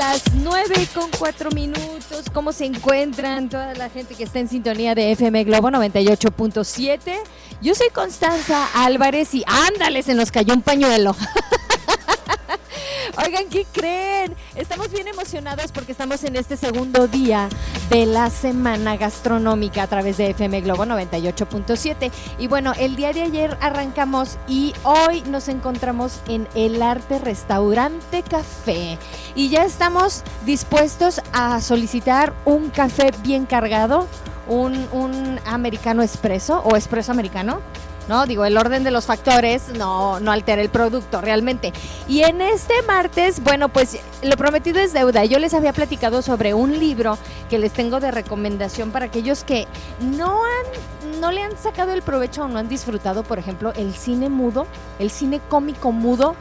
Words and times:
Las 0.00 0.22
9 0.32 0.88
con 0.94 1.10
4 1.18 1.50
minutos. 1.50 2.24
¿Cómo 2.32 2.52
se 2.52 2.64
encuentran 2.64 3.50
toda 3.50 3.74
la 3.74 3.90
gente 3.90 4.14
que 4.14 4.24
está 4.24 4.38
en 4.38 4.48
sintonía 4.48 4.94
de 4.94 5.12
FM 5.12 5.44
Globo 5.44 5.68
98.7? 5.68 7.18
Yo 7.60 7.74
soy 7.74 7.90
Constanza 7.90 8.66
Álvarez 8.72 9.34
y 9.34 9.44
ándale, 9.46 10.02
se 10.02 10.14
nos 10.14 10.32
cayó 10.32 10.54
un 10.54 10.62
pañuelo. 10.62 11.14
Oigan, 13.30 13.48
¿qué 13.48 13.64
creen? 13.72 14.34
Estamos 14.56 14.90
bien 14.90 15.06
emocionados 15.06 15.70
porque 15.70 15.92
estamos 15.92 16.24
en 16.24 16.34
este 16.34 16.56
segundo 16.56 17.06
día 17.06 17.48
de 17.88 18.04
la 18.04 18.28
semana 18.28 18.96
gastronómica 18.96 19.84
a 19.84 19.86
través 19.86 20.16
de 20.16 20.30
FM 20.30 20.62
Globo 20.62 20.84
98.7. 20.84 22.10
Y 22.40 22.48
bueno, 22.48 22.72
el 22.76 22.96
día 22.96 23.12
de 23.12 23.22
ayer 23.22 23.56
arrancamos 23.60 24.36
y 24.48 24.74
hoy 24.82 25.22
nos 25.28 25.46
encontramos 25.46 26.22
en 26.26 26.48
el 26.56 26.82
Arte 26.82 27.20
Restaurante 27.20 28.24
Café. 28.24 28.98
Y 29.36 29.48
ya 29.48 29.62
estamos 29.62 30.24
dispuestos 30.44 31.20
a 31.32 31.60
solicitar 31.60 32.34
un 32.44 32.70
café 32.70 33.12
bien 33.22 33.46
cargado, 33.46 34.08
un, 34.48 34.88
un 34.90 35.38
americano 35.44 36.02
expreso 36.02 36.62
o 36.64 36.74
expreso 36.74 37.12
americano 37.12 37.60
¿no? 38.10 38.26
Digo, 38.26 38.44
el 38.44 38.58
orden 38.58 38.82
de 38.82 38.90
los 38.90 39.06
factores 39.06 39.68
no, 39.78 40.18
no 40.18 40.32
altera 40.32 40.60
el 40.60 40.68
producto 40.68 41.20
realmente. 41.20 41.72
Y 42.08 42.22
en 42.22 42.40
este 42.42 42.82
martes, 42.82 43.40
bueno, 43.40 43.68
pues 43.68 44.00
lo 44.22 44.36
prometido 44.36 44.80
es 44.80 44.92
deuda. 44.92 45.24
Yo 45.24 45.38
les 45.38 45.54
había 45.54 45.72
platicado 45.72 46.20
sobre 46.20 46.52
un 46.52 46.76
libro 46.80 47.16
que 47.48 47.60
les 47.60 47.72
tengo 47.72 48.00
de 48.00 48.10
recomendación 48.10 48.90
para 48.90 49.06
aquellos 49.06 49.44
que 49.44 49.68
no 50.00 50.40
han, 50.44 51.20
no 51.20 51.30
le 51.30 51.44
han 51.44 51.56
sacado 51.56 51.92
el 51.92 52.02
provecho 52.02 52.42
o 52.42 52.48
no 52.48 52.58
han 52.58 52.68
disfrutado, 52.68 53.22
por 53.22 53.38
ejemplo, 53.38 53.72
el 53.76 53.94
cine 53.94 54.28
mudo, 54.28 54.66
el 54.98 55.10
cine 55.10 55.40
cómico 55.48 55.92
mudo 55.92 56.34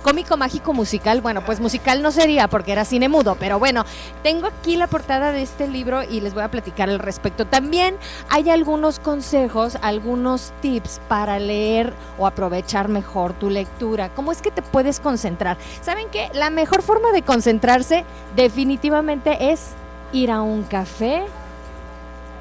cómico 0.00 0.36
mágico 0.36 0.72
musical. 0.72 1.20
Bueno, 1.20 1.44
pues 1.44 1.60
musical 1.60 2.02
no 2.02 2.10
sería 2.10 2.48
porque 2.48 2.72
era 2.72 2.84
cine 2.84 3.08
mudo, 3.08 3.36
pero 3.38 3.58
bueno, 3.58 3.84
tengo 4.22 4.46
aquí 4.46 4.76
la 4.76 4.86
portada 4.86 5.32
de 5.32 5.42
este 5.42 5.68
libro 5.68 6.02
y 6.02 6.20
les 6.20 6.34
voy 6.34 6.42
a 6.42 6.50
platicar 6.50 6.88
al 6.88 6.98
respecto. 6.98 7.46
También 7.46 7.96
hay 8.28 8.50
algunos 8.50 8.98
consejos, 8.98 9.78
algunos 9.82 10.52
tips 10.60 11.00
para 11.08 11.38
leer 11.38 11.92
o 12.18 12.26
aprovechar 12.26 12.88
mejor 12.88 13.32
tu 13.34 13.50
lectura. 13.50 14.10
¿Cómo 14.14 14.32
es 14.32 14.42
que 14.42 14.50
te 14.50 14.62
puedes 14.62 15.00
concentrar? 15.00 15.56
¿Saben 15.82 16.08
qué? 16.10 16.30
La 16.34 16.50
mejor 16.50 16.82
forma 16.82 17.12
de 17.12 17.22
concentrarse 17.22 18.04
definitivamente 18.36 19.52
es 19.52 19.70
ir 20.12 20.30
a 20.30 20.42
un 20.42 20.62
café, 20.64 21.22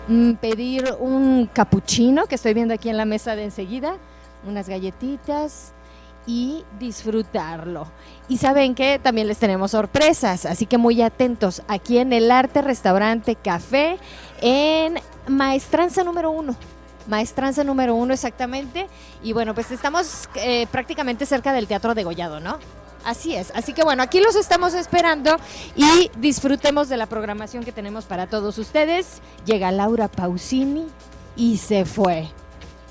mm, 0.08 0.34
pedir 0.34 0.96
un 1.00 1.50
cappuccino 1.52 2.26
que 2.26 2.36
estoy 2.36 2.54
viendo 2.54 2.74
aquí 2.74 2.90
en 2.90 2.98
la 2.98 3.06
mesa 3.06 3.36
de 3.36 3.44
enseguida, 3.44 3.96
unas 4.48 4.70
galletitas, 4.70 5.74
y 6.30 6.64
disfrutarlo. 6.78 7.88
Y 8.28 8.38
saben 8.38 8.76
que 8.76 9.00
también 9.00 9.28
les 9.28 9.40
tenemos 9.40 9.72
sorpresas, 9.72 10.46
así 10.46 10.68
que 10.68 10.78
muy 10.78 11.02
atentos 11.02 11.64
aquí 11.68 11.98
en 11.98 12.14
el 12.14 12.30
Arte 12.30 12.62
Restaurante 12.62 13.36
Café 13.36 13.98
en 14.40 15.00
Maestranza 15.28 16.04
número 16.04 16.30
uno. 16.30 16.56
Maestranza 17.08 17.64
número 17.64 17.96
uno 17.96 18.14
exactamente. 18.14 18.88
Y 19.24 19.34
bueno, 19.34 19.56
pues 19.56 19.72
estamos 19.72 20.30
eh, 20.36 20.68
prácticamente 20.72 21.26
cerca 21.26 21.52
del 21.52 21.66
Teatro 21.66 21.96
de 21.96 22.04
Gollado, 22.04 22.40
¿no? 22.40 22.60
Así 23.04 23.34
es. 23.34 23.52
Así 23.56 23.74
que 23.74 23.84
bueno, 23.84 24.04
aquí 24.04 24.20
los 24.20 24.36
estamos 24.36 24.76
esperando 24.76 25.36
y 25.76 26.12
disfrutemos 26.20 26.90
de 26.90 26.98
la 26.98 27.08
programación 27.08 27.64
que 27.64 27.72
tenemos 27.72 28.06
para 28.06 28.28
todos 28.28 28.60
ustedes. 28.60 29.24
Llega 29.46 29.72
Laura 29.72 30.08
Pausini 30.08 30.86
y 31.36 31.58
se 31.58 31.86
fue. 31.86 32.28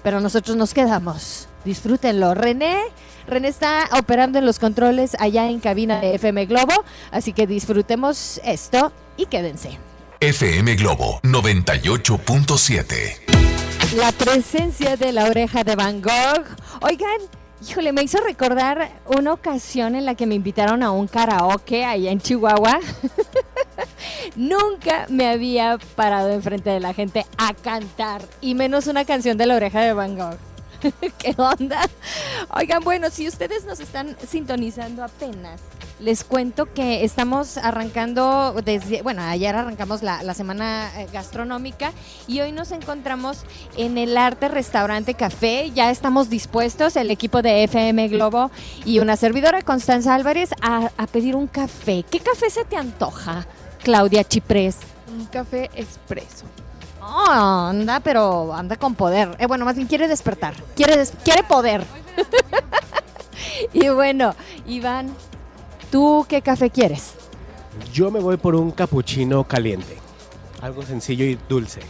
Pero 0.03 0.21
nosotros 0.21 0.57
nos 0.57 0.75
quedamos. 0.75 1.49
Disfrútenlo. 1.69 2.33
René 2.33 2.81
René 3.27 3.49
está 3.49 3.91
operando 3.99 4.39
en 4.39 4.47
los 4.47 4.59
controles 4.59 5.15
allá 5.21 5.51
en 5.51 5.61
cabina 5.61 6.01
de 6.01 6.15
FM 6.15 6.47
Globo, 6.47 6.73
así 7.11 7.35
que 7.35 7.47
disfrutemos 7.47 8.41
esto 8.43 8.91
y 9.19 9.27
quédense. 9.27 9.79
FM 10.19 10.77
Globo 10.77 11.21
98.7. 11.25 13.97
La 13.99 14.13
presencia 14.13 14.97
de 14.97 15.13
la 15.13 15.27
oreja 15.27 15.63
de 15.63 15.77
Van 15.77 16.01
Gogh. 16.01 16.47
Oigan, 16.81 17.21
híjole, 17.69 17.93
me 17.93 18.03
hizo 18.03 18.19
recordar 18.23 19.03
una 19.05 19.35
ocasión 19.35 19.95
en 19.95 20.07
la 20.07 20.15
que 20.15 20.25
me 20.25 20.37
invitaron 20.37 20.83
a 20.83 20.91
un 20.91 21.07
karaoke 21.07 21.85
allá 21.85 22.11
en 22.11 22.23
Chihuahua. 22.23 22.81
Nunca 24.37 25.05
me 25.11 25.29
había 25.29 25.77
parado 25.97 26.31
enfrente 26.31 26.71
de 26.71 26.81
la 26.81 26.95
gente 26.95 27.27
a 27.37 27.53
cantar, 27.53 28.23
y 28.41 28.55
menos 28.55 28.87
una 28.87 29.05
canción 29.05 29.37
de 29.37 29.45
la 29.45 29.57
oreja 29.57 29.83
de 29.83 29.93
Van 29.93 30.17
Gogh. 30.17 30.48
¿Qué 31.19 31.35
onda? 31.37 31.81
Oigan, 32.55 32.83
bueno, 32.83 33.11
si 33.11 33.27
ustedes 33.27 33.65
nos 33.65 33.81
están 33.81 34.17
sintonizando 34.27 35.03
apenas, 35.03 35.61
les 36.01 36.23
cuento 36.23 36.73
que 36.73 37.05
estamos 37.05 37.57
arrancando 37.57 38.55
desde, 38.65 39.03
bueno, 39.03 39.23
ayer 39.23 39.55
arrancamos 39.55 40.03
la, 40.03 40.35
semana 40.35 40.91
eh, 40.97 41.09
gastronómica 41.13 41.93
y 42.29 42.41
hoy 42.41 42.53
nos 42.53 42.71
encontramos 42.71 43.45
en 43.77 43.99
el 43.99 44.17
Arte 44.17 44.49
Restaurante 44.49 45.15
Café. 45.15 45.73
Ya 45.75 45.91
estamos 45.91 46.31
dispuestos, 46.31 46.97
el 46.97 47.11
equipo 47.11 47.43
de 47.43 47.65
FM 47.65 48.09
Globo 48.09 48.51
y 48.85 49.01
una 49.01 49.17
servidora, 49.17 49.63
Constanza 49.63 50.15
Álvarez, 50.15 50.51
a, 50.61 50.91
a 50.97 51.07
pedir 51.09 51.35
un 51.35 51.49
café. 51.49 52.05
¿Qué 52.09 52.21
café 52.21 52.51
se 52.51 52.65
te 52.65 52.77
antoja, 52.77 53.47
Claudia 53.83 54.23
Chiprés? 54.23 54.77
Un 55.11 55.27
café 55.27 55.71
expreso. 55.75 56.45
No, 57.09 57.69
anda, 57.69 58.01
pero 58.01 58.53
anda 58.53 58.77
con 58.77 58.95
poder. 58.95 59.35
Eh, 59.39 59.47
bueno, 59.47 59.65
más 59.65 59.77
bien 59.77 59.89
quiere 59.89 60.09
despertar. 60.09 60.55
Quiere, 60.77 61.07
quiere 61.25 61.43
poder. 61.43 61.83
y 63.73 63.89
bueno, 63.89 64.35
Iván, 64.67 65.15
¿tú 65.91 66.27
qué 66.29 66.43
café 66.43 66.69
quieres? 66.69 67.15
Yo 67.95 68.11
me 68.11 68.21
voy 68.21 68.37
por 68.37 68.55
un 68.55 68.71
capuchino 68.73 69.45
caliente. 69.45 69.97
Algo 70.61 70.83
sencillo 70.83 71.25
y 71.25 71.39
dulce. 71.49 71.81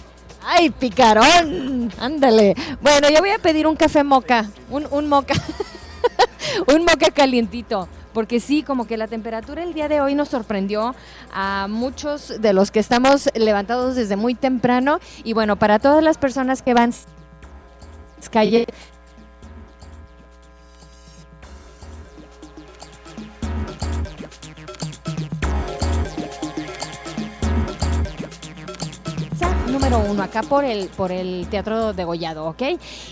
¡Ay, 0.44 0.70
picarón! 0.70 1.92
Ándale. 1.98 2.54
Bueno, 2.80 3.08
yo 3.10 3.18
voy 3.18 3.30
a 3.30 3.38
pedir 3.38 3.66
un 3.66 3.74
café 3.74 4.04
moca. 4.04 4.48
Un, 4.70 4.86
un 4.90 5.08
moca. 5.08 5.34
un 6.72 6.84
moca 6.84 7.10
calientito 7.10 7.88
porque 8.18 8.40
sí, 8.40 8.64
como 8.64 8.84
que 8.88 8.96
la 8.96 9.06
temperatura 9.06 9.62
el 9.62 9.74
día 9.74 9.86
de 9.86 10.00
hoy 10.00 10.16
nos 10.16 10.30
sorprendió 10.30 10.96
a 11.32 11.68
muchos 11.70 12.40
de 12.40 12.52
los 12.52 12.72
que 12.72 12.80
estamos 12.80 13.28
levantados 13.32 13.94
desde 13.94 14.16
muy 14.16 14.34
temprano. 14.34 14.98
Y 15.22 15.34
bueno, 15.34 15.54
para 15.54 15.78
todas 15.78 16.02
las 16.02 16.18
personas 16.18 16.60
que 16.60 16.74
van 16.74 16.92
calle 18.32 18.66
uno 29.98 30.22
acá 30.22 30.42
por 30.42 30.64
el, 30.64 30.88
por 30.88 31.12
el 31.12 31.46
Teatro 31.50 31.92
de 31.92 32.04
Gollado, 32.04 32.46
¿ok? 32.46 32.62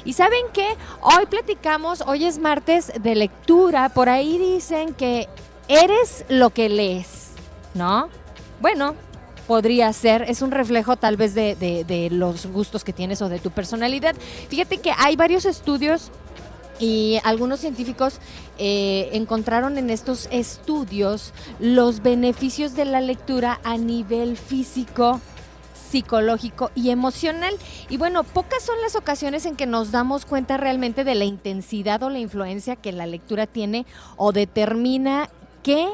Y 0.04 0.12
saben 0.12 0.44
que 0.52 0.66
hoy 1.00 1.26
platicamos, 1.26 2.02
hoy 2.06 2.24
es 2.24 2.38
martes 2.38 2.92
de 3.00 3.14
lectura, 3.14 3.88
por 3.88 4.08
ahí 4.08 4.38
dicen 4.38 4.94
que 4.94 5.28
eres 5.68 6.24
lo 6.28 6.50
que 6.50 6.68
lees, 6.68 7.30
¿no? 7.74 8.08
Bueno, 8.60 8.94
podría 9.46 9.92
ser, 9.92 10.22
es 10.22 10.42
un 10.42 10.50
reflejo 10.50 10.96
tal 10.96 11.16
vez 11.16 11.34
de, 11.34 11.54
de, 11.54 12.08
los 12.10 12.46
gustos 12.46 12.84
que 12.84 12.92
tienes 12.92 13.22
o 13.22 13.28
de 13.28 13.38
tu 13.38 13.50
personalidad. 13.50 14.14
Fíjate 14.48 14.78
que 14.78 14.92
hay 14.96 15.16
varios 15.16 15.44
estudios 15.44 16.10
y 16.78 17.18
algunos 17.24 17.60
científicos 17.60 18.18
eh, 18.58 19.10
encontraron 19.12 19.78
en 19.78 19.90
estos 19.90 20.28
estudios 20.30 21.32
los 21.58 22.02
beneficios 22.02 22.74
de 22.74 22.84
la 22.84 23.00
lectura 23.00 23.60
a 23.64 23.76
nivel 23.76 24.36
físico, 24.36 25.20
psicológico 25.86 26.70
y 26.74 26.90
emocional. 26.90 27.54
Y 27.88 27.96
bueno, 27.96 28.24
pocas 28.24 28.62
son 28.62 28.76
las 28.82 28.96
ocasiones 28.96 29.46
en 29.46 29.56
que 29.56 29.66
nos 29.66 29.92
damos 29.92 30.26
cuenta 30.26 30.56
realmente 30.56 31.04
de 31.04 31.14
la 31.14 31.24
intensidad 31.24 32.02
o 32.02 32.10
la 32.10 32.18
influencia 32.18 32.76
que 32.76 32.92
la 32.92 33.06
lectura 33.06 33.46
tiene 33.46 33.86
o 34.16 34.32
determina 34.32 35.30
qué 35.62 35.88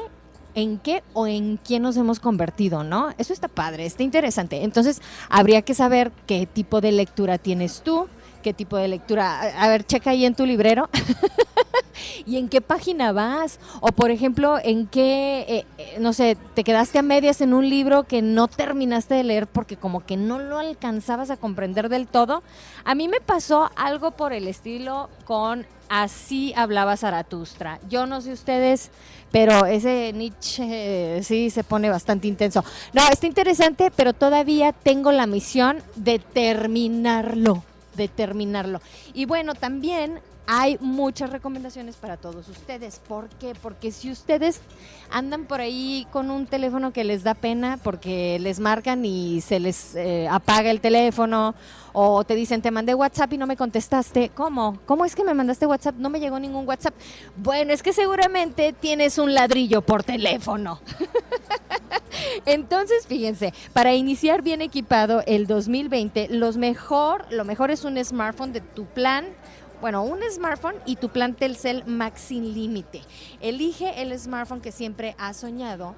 en 0.55 0.77
qué 0.77 1.03
o 1.13 1.27
en 1.27 1.57
quién 1.57 1.81
nos 1.83 1.97
hemos 1.97 2.19
convertido, 2.19 2.83
¿no? 2.83 3.13
Eso 3.17 3.33
está 3.33 3.47
padre, 3.47 3.85
está 3.85 4.03
interesante. 4.03 4.63
Entonces, 4.63 5.01
habría 5.29 5.63
que 5.63 5.73
saber 5.73 6.11
qué 6.27 6.45
tipo 6.45 6.81
de 6.81 6.91
lectura 6.91 7.37
tienes 7.37 7.81
tú, 7.81 8.07
qué 8.43 8.53
tipo 8.53 8.77
de 8.77 8.87
lectura. 8.87 9.41
A 9.57 9.67
ver, 9.67 9.83
checa 9.83 10.11
ahí 10.11 10.25
en 10.25 10.35
tu 10.35 10.45
librero. 10.45 10.89
¿Y 12.25 12.37
en 12.37 12.49
qué 12.49 12.61
página 12.61 13.11
vas? 13.11 13.59
O 13.81 13.87
por 13.87 14.11
ejemplo, 14.11 14.57
en 14.63 14.87
qué, 14.87 15.45
eh, 15.47 15.65
eh, 15.77 15.97
no 15.99 16.13
sé, 16.13 16.37
te 16.53 16.63
quedaste 16.63 16.99
a 16.99 17.01
medias 17.01 17.41
en 17.41 17.53
un 17.53 17.69
libro 17.69 18.03
que 18.03 18.21
no 18.21 18.47
terminaste 18.47 19.15
de 19.15 19.23
leer 19.23 19.47
porque 19.47 19.77
como 19.77 20.05
que 20.05 20.17
no 20.17 20.39
lo 20.39 20.59
alcanzabas 20.59 21.29
a 21.29 21.37
comprender 21.37 21.89
del 21.89 22.07
todo. 22.07 22.43
A 22.85 22.93
mí 22.95 23.07
me 23.07 23.19
pasó 23.21 23.71
algo 23.75 24.11
por 24.11 24.33
el 24.33 24.47
estilo 24.47 25.09
con 25.25 25.65
Así 25.89 26.53
hablaba 26.55 26.97
Zaratustra. 26.97 27.79
Yo 27.87 28.07
no 28.07 28.19
sé 28.21 28.31
ustedes, 28.31 28.89
pero 29.31 29.67
ese 29.67 30.11
Nietzsche 30.13 31.17
eh, 31.17 31.23
sí 31.23 31.51
se 31.51 31.63
pone 31.63 31.87
bastante 31.89 32.27
intenso. 32.27 32.63
No, 32.93 33.07
está 33.11 33.27
interesante, 33.27 33.91
pero 33.95 34.13
todavía 34.13 34.71
tengo 34.71 35.11
la 35.11 35.27
misión 35.27 35.83
de 35.95 36.17
terminarlo 36.17 37.63
de 37.95 38.07
terminarlo. 38.07 38.81
Y 39.13 39.25
bueno, 39.25 39.55
también 39.55 40.19
hay 40.45 40.77
muchas 40.81 41.29
recomendaciones 41.29 41.95
para 41.95 42.17
todos 42.17 42.47
ustedes. 42.49 42.99
¿Por 43.07 43.29
qué? 43.29 43.53
Porque 43.61 43.91
si 43.91 44.11
ustedes 44.11 44.59
andan 45.09 45.45
por 45.45 45.61
ahí 45.61 46.05
con 46.11 46.31
un 46.31 46.47
teléfono 46.47 46.91
que 46.91 47.03
les 47.03 47.23
da 47.23 47.33
pena 47.33 47.79
porque 47.81 48.39
les 48.39 48.59
marcan 48.59 49.05
y 49.05 49.41
se 49.41 49.59
les 49.59 49.95
eh, 49.95 50.27
apaga 50.29 50.69
el 50.69 50.81
teléfono 50.81 51.55
o 51.93 52.23
te 52.23 52.35
dicen 52.35 52.61
te 52.61 52.71
mandé 52.71 52.93
WhatsApp 52.93 53.31
y 53.33 53.37
no 53.37 53.47
me 53.47 53.55
contestaste, 53.55 54.29
¿cómo? 54.29 54.79
¿Cómo 54.85 55.05
es 55.05 55.15
que 55.15 55.23
me 55.23 55.33
mandaste 55.33 55.65
WhatsApp? 55.65 55.95
No 55.95 56.09
me 56.09 56.19
llegó 56.19 56.39
ningún 56.39 56.67
WhatsApp. 56.67 56.95
Bueno, 57.37 57.71
es 57.71 57.81
que 57.81 57.93
seguramente 57.93 58.73
tienes 58.73 59.17
un 59.17 59.33
ladrillo 59.33 59.81
por 59.81 60.03
teléfono. 60.03 60.81
Entonces, 62.45 63.07
fíjense, 63.07 63.53
para 63.71 63.93
iniciar 63.93 64.41
bien 64.41 64.61
equipado 64.61 65.23
el 65.25 65.47
2020, 65.47 66.27
los 66.29 66.57
mejor, 66.57 67.25
lo 67.31 67.45
mejor 67.45 67.71
es 67.71 67.85
un 67.85 68.03
smartphone 68.03 68.53
de 68.53 68.61
tu 68.61 68.85
plan 68.85 69.25
bueno, 69.83 70.01
un 70.01 70.21
smartphone 70.31 70.75
y 70.85 70.95
tu 70.95 71.09
plan 71.09 71.33
Telcel 71.33 71.83
Max 71.85 72.21
sin 72.21 72.53
límite. 72.53 73.01
Elige 73.41 74.01
el 74.01 74.17
smartphone 74.17 74.61
que 74.61 74.71
siempre 74.71 75.13
has 75.19 75.35
soñado 75.35 75.93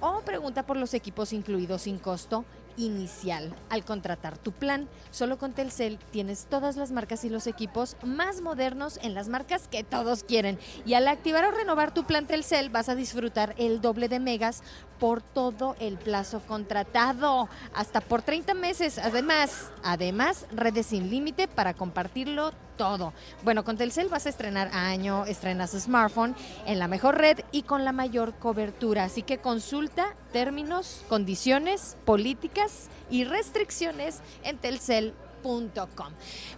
o 0.00 0.20
pregunta 0.20 0.62
por 0.64 0.76
los 0.76 0.94
equipos 0.94 1.32
incluidos 1.32 1.82
sin 1.82 1.98
costo 1.98 2.44
inicial 2.76 3.54
al 3.70 3.84
contratar 3.84 4.38
tu 4.38 4.52
plan. 4.52 4.88
Solo 5.10 5.38
con 5.38 5.52
Telcel 5.52 5.98
tienes 6.10 6.46
todas 6.46 6.76
las 6.76 6.92
marcas 6.92 7.24
y 7.24 7.28
los 7.28 7.46
equipos 7.46 7.96
más 8.04 8.40
modernos 8.40 8.98
en 9.02 9.14
las 9.14 9.28
marcas 9.28 9.68
que 9.68 9.84
todos 9.84 10.24
quieren. 10.24 10.58
Y 10.84 10.94
al 10.94 11.08
activar 11.08 11.44
o 11.44 11.50
renovar 11.50 11.92
tu 11.92 12.04
plan 12.04 12.26
Telcel 12.26 12.70
vas 12.70 12.88
a 12.88 12.94
disfrutar 12.94 13.54
el 13.58 13.80
doble 13.80 14.08
de 14.08 14.20
megas 14.20 14.62
por 14.98 15.22
todo 15.22 15.76
el 15.80 15.96
plazo 15.96 16.40
contratado, 16.46 17.48
hasta 17.74 18.00
por 18.00 18.22
30 18.22 18.54
meses. 18.54 18.98
Además, 18.98 19.70
además, 19.82 20.46
redes 20.52 20.86
sin 20.86 21.10
límite 21.10 21.48
para 21.48 21.74
compartirlo 21.74 22.52
todo. 22.76 23.12
Bueno, 23.42 23.64
con 23.64 23.76
Telcel 23.76 24.08
vas 24.08 24.26
a 24.26 24.28
estrenar 24.28 24.68
año, 24.72 25.24
estrenas 25.26 25.72
smartphone 25.72 26.34
en 26.66 26.78
la 26.78 26.88
mejor 26.88 27.18
red 27.18 27.40
y 27.52 27.62
con 27.62 27.84
la 27.84 27.92
mayor 27.92 28.34
cobertura. 28.34 29.04
Así 29.04 29.22
que 29.22 29.38
consulta 29.38 30.14
términos, 30.32 31.04
condiciones, 31.08 31.96
políticas 32.04 32.88
y 33.10 33.24
restricciones 33.24 34.20
en 34.42 34.58
Telcel 34.58 35.14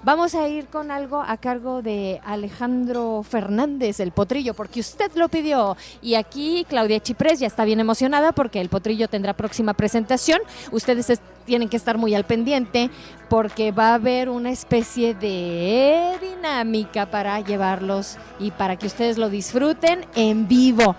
Vamos 0.02 0.34
a 0.34 0.48
ir 0.48 0.66
con 0.66 0.90
algo 0.90 1.20
a 1.20 1.36
cargo 1.36 1.82
de 1.82 2.20
Alejandro 2.24 3.22
Fernández, 3.22 4.00
el 4.00 4.12
potrillo, 4.12 4.54
porque 4.54 4.80
usted 4.80 5.10
lo 5.14 5.28
pidió. 5.28 5.76
Y 6.00 6.14
aquí 6.14 6.64
Claudia 6.68 7.00
Chiprés 7.00 7.40
ya 7.40 7.46
está 7.46 7.64
bien 7.64 7.80
emocionada 7.80 8.32
porque 8.32 8.60
el 8.60 8.68
potrillo 8.68 9.08
tendrá 9.08 9.34
próxima 9.34 9.74
presentación. 9.74 10.40
Ustedes 10.70 11.20
tienen 11.44 11.68
que 11.68 11.76
estar 11.76 11.98
muy 11.98 12.14
al 12.14 12.24
pendiente 12.24 12.90
porque 13.28 13.72
va 13.72 13.90
a 13.90 13.94
haber 13.94 14.28
una 14.28 14.50
especie 14.50 15.14
de 15.14 16.18
dinámica 16.20 17.10
para 17.10 17.40
llevarlos 17.40 18.18
y 18.38 18.50
para 18.50 18.76
que 18.76 18.86
ustedes 18.86 19.18
lo 19.18 19.30
disfruten 19.30 20.04
en 20.14 20.46
vivo. 20.46 20.94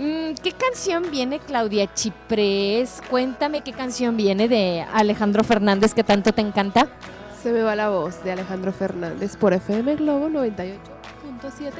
Mm, 0.00 0.34
¿Qué 0.42 0.52
canción 0.52 1.10
viene 1.10 1.40
Claudia 1.40 1.92
Chiprés? 1.92 3.02
Cuéntame 3.10 3.60
qué 3.60 3.74
canción 3.74 4.16
viene 4.16 4.48
de 4.48 4.86
Alejandro 4.94 5.44
Fernández 5.44 5.92
que 5.92 6.02
tanto 6.02 6.32
te 6.32 6.40
encanta. 6.40 6.88
Se 7.42 7.52
me 7.52 7.60
va 7.60 7.76
la 7.76 7.90
voz 7.90 8.24
de 8.24 8.32
Alejandro 8.32 8.72
Fernández 8.72 9.36
por 9.36 9.52
FM 9.52 9.96
Globo 9.96 10.30
98.7. 10.30 11.72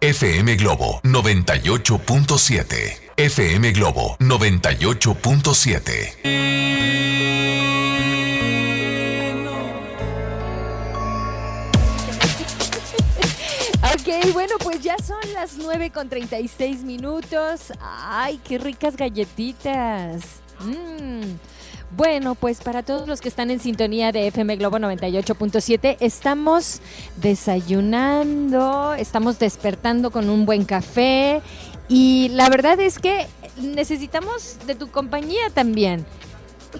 FM 0.00 0.56
Globo 0.56 1.02
98.7. 1.02 3.00
FM 3.18 3.72
Globo 3.72 4.16
98.7. 4.18 6.22
bueno, 14.42 14.56
pues 14.58 14.82
ya 14.82 14.96
son 14.98 15.20
las 15.34 15.56
9 15.56 15.90
con 15.90 16.08
36 16.08 16.82
minutos. 16.82 17.72
Ay, 17.80 18.40
qué 18.42 18.58
ricas 18.58 18.96
galletitas. 18.96 20.40
Mm. 20.58 21.36
Bueno, 21.96 22.34
pues 22.34 22.60
para 22.60 22.82
todos 22.82 23.06
los 23.06 23.20
que 23.20 23.28
están 23.28 23.52
en 23.52 23.60
sintonía 23.60 24.10
de 24.10 24.26
FM 24.26 24.56
Globo 24.56 24.78
98.7, 24.78 25.96
estamos 26.00 26.80
desayunando, 27.18 28.94
estamos 28.94 29.38
despertando 29.38 30.10
con 30.10 30.28
un 30.28 30.44
buen 30.44 30.64
café 30.64 31.40
y 31.88 32.30
la 32.30 32.48
verdad 32.48 32.80
es 32.80 32.98
que 32.98 33.28
necesitamos 33.60 34.56
de 34.66 34.74
tu 34.74 34.90
compañía 34.90 35.50
también. 35.54 36.04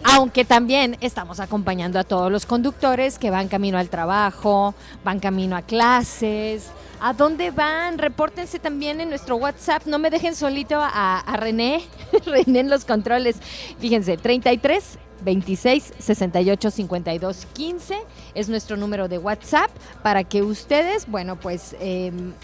Aunque 0.05 0.45
también 0.45 0.97
estamos 1.01 1.41
acompañando 1.41 1.99
a 1.99 2.05
todos 2.05 2.33
los 2.33 2.47
conductores 2.47 3.19
que 3.19 3.31
van 3.31 3.49
camino 3.49 3.79
al 3.79 3.89
trabajo, 3.89 4.75
van 5.05 5.21
camino 5.21 5.57
a 5.57 5.63
clases, 5.63 6.71
¿A 7.05 7.15
dónde 7.15 7.51
van? 7.51 7.99
Repórtense 7.99 8.61
también 8.61 9.01
en 9.01 9.09
nuestro 9.09 9.35
WhatsApp. 9.35 9.87
No 9.87 9.99
me 9.99 10.09
dejen 10.09 10.37
solito 10.37 10.79
a, 10.81 11.25
René, 11.37 11.83
René 12.27 12.61
en 12.61 12.71
los 12.71 12.85
controles. 12.85 13.39
Fíjense, 13.81 14.17
33 14.17 14.99
26 15.25 15.95
68 15.99 16.71
52 16.71 17.47
15 17.53 17.97
es 18.37 18.49
nuestro 18.49 18.77
número 18.77 19.09
de 19.09 19.19
WhatsApp 19.19 19.73
para 20.05 20.23
que 20.23 20.43
ustedes, 20.43 21.09
bueno, 21.09 21.35
pues 21.35 21.75
em, 21.81 22.35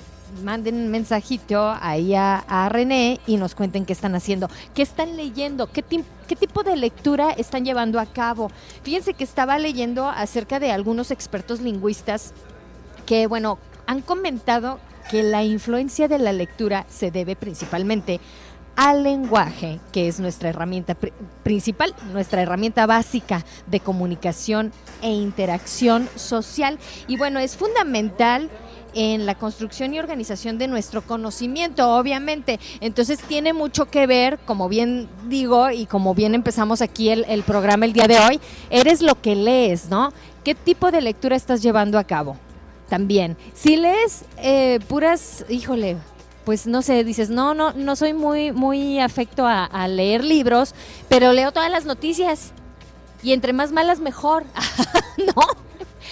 manden 0.42 0.76
un 0.76 0.88
mensajito 0.88 1.74
ahí 1.80 2.14
a, 2.14 2.68
René 2.70 3.20
y 3.26 3.36
nos 3.36 3.54
cuenten 3.54 3.84
qué 3.84 3.92
están 3.92 4.14
haciendo, 4.14 4.48
qué 4.74 4.82
están 4.82 5.16
leyendo, 5.16 5.70
qué, 5.70 5.82
qué 5.82 6.36
tipo 6.36 6.62
de 6.62 6.76
lectura 6.76 7.30
están 7.30 7.64
llevando 7.64 8.00
a 8.00 8.06
cabo. 8.06 8.50
Fíjense 8.82 9.14
que 9.14 9.24
estaba 9.24 9.58
leyendo 9.58 10.08
acerca 10.08 10.60
de 10.60 10.72
algunos 10.72 11.10
expertos 11.10 11.60
lingüistas 11.60 12.32
que, 13.06 13.26
bueno, 13.26 13.58
han 13.86 14.02
comentado 14.02 14.78
que 15.10 15.22
la 15.22 15.42
influencia 15.42 16.08
de 16.08 16.18
la 16.18 16.32
lectura 16.32 16.84
se 16.88 17.10
debe 17.10 17.36
principalmente 17.36 18.20
al 18.76 19.02
lenguaje, 19.02 19.80
que 19.90 20.06
es 20.06 20.20
nuestra 20.20 20.50
herramienta 20.50 20.96
principal, 21.42 21.96
nuestra 22.12 22.42
herramienta 22.42 22.86
básica 22.86 23.44
de 23.66 23.80
comunicación 23.80 24.72
e 25.02 25.10
interacción 25.10 26.08
social. 26.14 26.78
Y 27.08 27.16
bueno, 27.16 27.40
es 27.40 27.56
fundamental 27.56 28.48
en 28.94 29.26
la 29.26 29.34
construcción 29.34 29.94
y 29.94 29.98
organización 29.98 30.58
de 30.58 30.68
nuestro 30.68 31.02
conocimiento, 31.02 31.96
obviamente. 31.96 32.58
Entonces 32.80 33.18
tiene 33.20 33.52
mucho 33.52 33.86
que 33.86 34.06
ver, 34.06 34.38
como 34.46 34.68
bien 34.68 35.08
digo 35.28 35.70
y 35.70 35.86
como 35.86 36.14
bien 36.14 36.34
empezamos 36.34 36.82
aquí 36.82 37.10
el, 37.10 37.42
programa 37.42 37.84
el 37.84 37.92
día 37.92 38.06
de 38.06 38.18
hoy, 38.18 38.40
eres 38.70 39.02
lo 39.02 39.20
que 39.20 39.34
lees, 39.34 39.88
¿no? 39.88 40.12
¿Qué 40.44 40.54
tipo 40.54 40.90
de 40.90 41.00
lectura 41.00 41.36
estás 41.36 41.62
llevando 41.62 41.98
a 41.98 42.04
cabo? 42.04 42.36
también. 42.88 43.36
Si 43.54 43.76
lees 43.76 44.24
eh, 44.38 44.80
puras, 44.88 45.44
híjole, 45.48 45.98
pues 46.44 46.66
no 46.66 46.82
sé, 46.82 47.04
dices, 47.04 47.30
no, 47.30 47.54
no, 47.54 47.72
no 47.72 47.94
soy 47.94 48.14
muy, 48.14 48.52
muy 48.52 48.98
afecto 49.00 49.46
a, 49.46 49.86
leer 49.88 50.24
libros, 50.24 50.74
pero 51.08 51.32
leo 51.32 51.52
todas 51.52 51.70
las 51.70 51.84
noticias. 51.84 52.52
Y 53.22 53.32
entre 53.32 53.52
más 53.52 53.72
malas, 53.72 54.00
mejor. 54.00 54.44
no, 55.18 55.42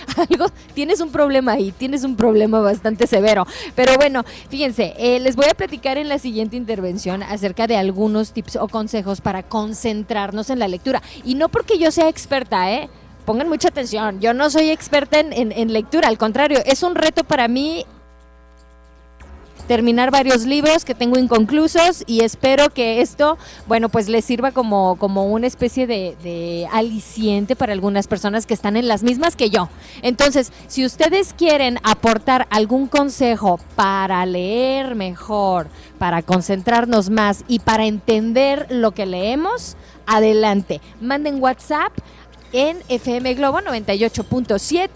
algo, 0.30 0.46
tienes 0.74 1.00
un 1.00 1.10
problema 1.10 1.52
ahí, 1.52 1.72
tienes 1.72 2.04
un 2.04 2.16
problema 2.16 2.60
bastante 2.60 3.06
severo. 3.06 3.46
Pero 3.74 3.94
bueno, 3.96 4.24
fíjense, 4.48 4.94
eh, 4.98 5.20
les 5.20 5.36
voy 5.36 5.46
a 5.46 5.54
platicar 5.54 5.98
en 5.98 6.08
la 6.08 6.18
siguiente 6.18 6.56
intervención 6.56 7.22
acerca 7.22 7.66
de 7.66 7.76
algunos 7.76 8.32
tips 8.32 8.56
o 8.56 8.68
consejos 8.68 9.20
para 9.20 9.42
concentrarnos 9.42 10.50
en 10.50 10.58
la 10.58 10.68
lectura. 10.68 11.02
Y 11.24 11.34
no 11.34 11.48
porque 11.48 11.78
yo 11.78 11.90
sea 11.90 12.08
experta, 12.08 12.72
¿eh? 12.72 12.88
pongan 13.26 13.48
mucha 13.48 13.68
atención, 13.68 14.20
yo 14.20 14.32
no 14.32 14.48
soy 14.48 14.70
experta 14.70 15.18
en, 15.18 15.72
lectura, 15.72 16.08
al 16.08 16.16
contrario, 16.16 16.60
es 16.64 16.82
un 16.84 16.94
reto 16.94 17.24
para 17.24 17.48
mí 17.48 17.84
terminar 19.66 20.10
varios 20.10 20.46
libros 20.46 20.84
que 20.84 20.94
tengo 20.94 21.18
inconclusos 21.18 22.04
y 22.06 22.22
espero 22.22 22.70
que 22.70 23.00
esto, 23.00 23.38
bueno, 23.66 23.88
pues 23.88 24.08
les 24.08 24.24
sirva 24.24 24.52
como, 24.52 24.96
como 24.96 25.26
una 25.26 25.46
especie 25.46 25.86
de, 25.86 26.16
de 26.22 26.68
aliciente 26.72 27.56
para 27.56 27.72
algunas 27.72 28.06
personas 28.06 28.46
que 28.46 28.54
están 28.54 28.76
en 28.76 28.88
las 28.88 29.02
mismas 29.02 29.36
que 29.36 29.50
yo. 29.50 29.68
Entonces, 30.02 30.52
si 30.68 30.84
ustedes 30.84 31.32
quieren 31.32 31.78
aportar 31.82 32.46
algún 32.50 32.86
consejo 32.86 33.58
para 33.74 34.24
leer 34.26 34.94
mejor, 34.94 35.68
para 35.98 36.22
concentrarnos 36.22 37.10
más 37.10 37.44
y 37.48 37.58
para 37.60 37.86
entender 37.86 38.66
lo 38.70 38.92
que 38.92 39.06
leemos, 39.06 39.76
adelante. 40.06 40.80
Manden 41.00 41.42
WhatsApp 41.42 41.92
en 42.52 42.82
FM 42.88 43.34
Globo 43.34 43.60
98.7. 43.60 44.90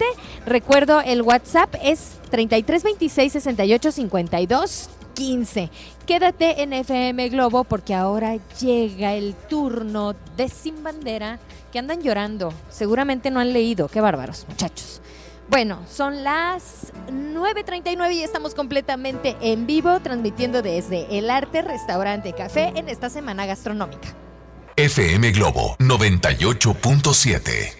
Recuerdo, 0.47 1.01
el 1.01 1.23
WhatsApp 1.23 1.75
es 1.83 2.19
3326 2.31 3.33
68 3.33 3.93
52 3.93 4.91
15. 5.15 5.71
Quédate 6.07 6.63
en 6.63 6.73
FM 6.73 7.29
Globo 7.29 7.65
porque 7.65 7.95
ahora 7.95 8.39
llega 8.61 9.15
el 9.15 9.35
turno 9.35 10.15
de 10.37 10.49
Sin 10.49 10.83
Bandera 10.83 11.39
que 11.73 11.79
andan 11.79 12.03
llorando. 12.03 12.53
Seguramente 12.69 13.31
no 13.31 13.41
han 13.41 13.53
leído. 13.53 13.89
Qué 13.89 14.01
bárbaros, 14.01 14.47
muchachos. 14.49 15.01
Bueno, 15.49 15.81
son 15.91 16.23
las 16.23 16.93
9.39 17.11 18.15
y 18.15 18.23
estamos 18.23 18.55
completamente 18.55 19.37
en 19.41 19.67
vivo 19.67 19.99
transmitiendo 20.01 20.63
desde 20.63 21.19
el 21.19 21.29
Arte 21.29 21.63
Restaurante 21.63 22.33
Café 22.33 22.73
en 22.77 22.89
esta 22.89 23.11
semana 23.11 23.47
gastronómica. 23.47 24.15
FM 24.77 25.33
Globo 25.33 25.77
98.7. 25.79 27.75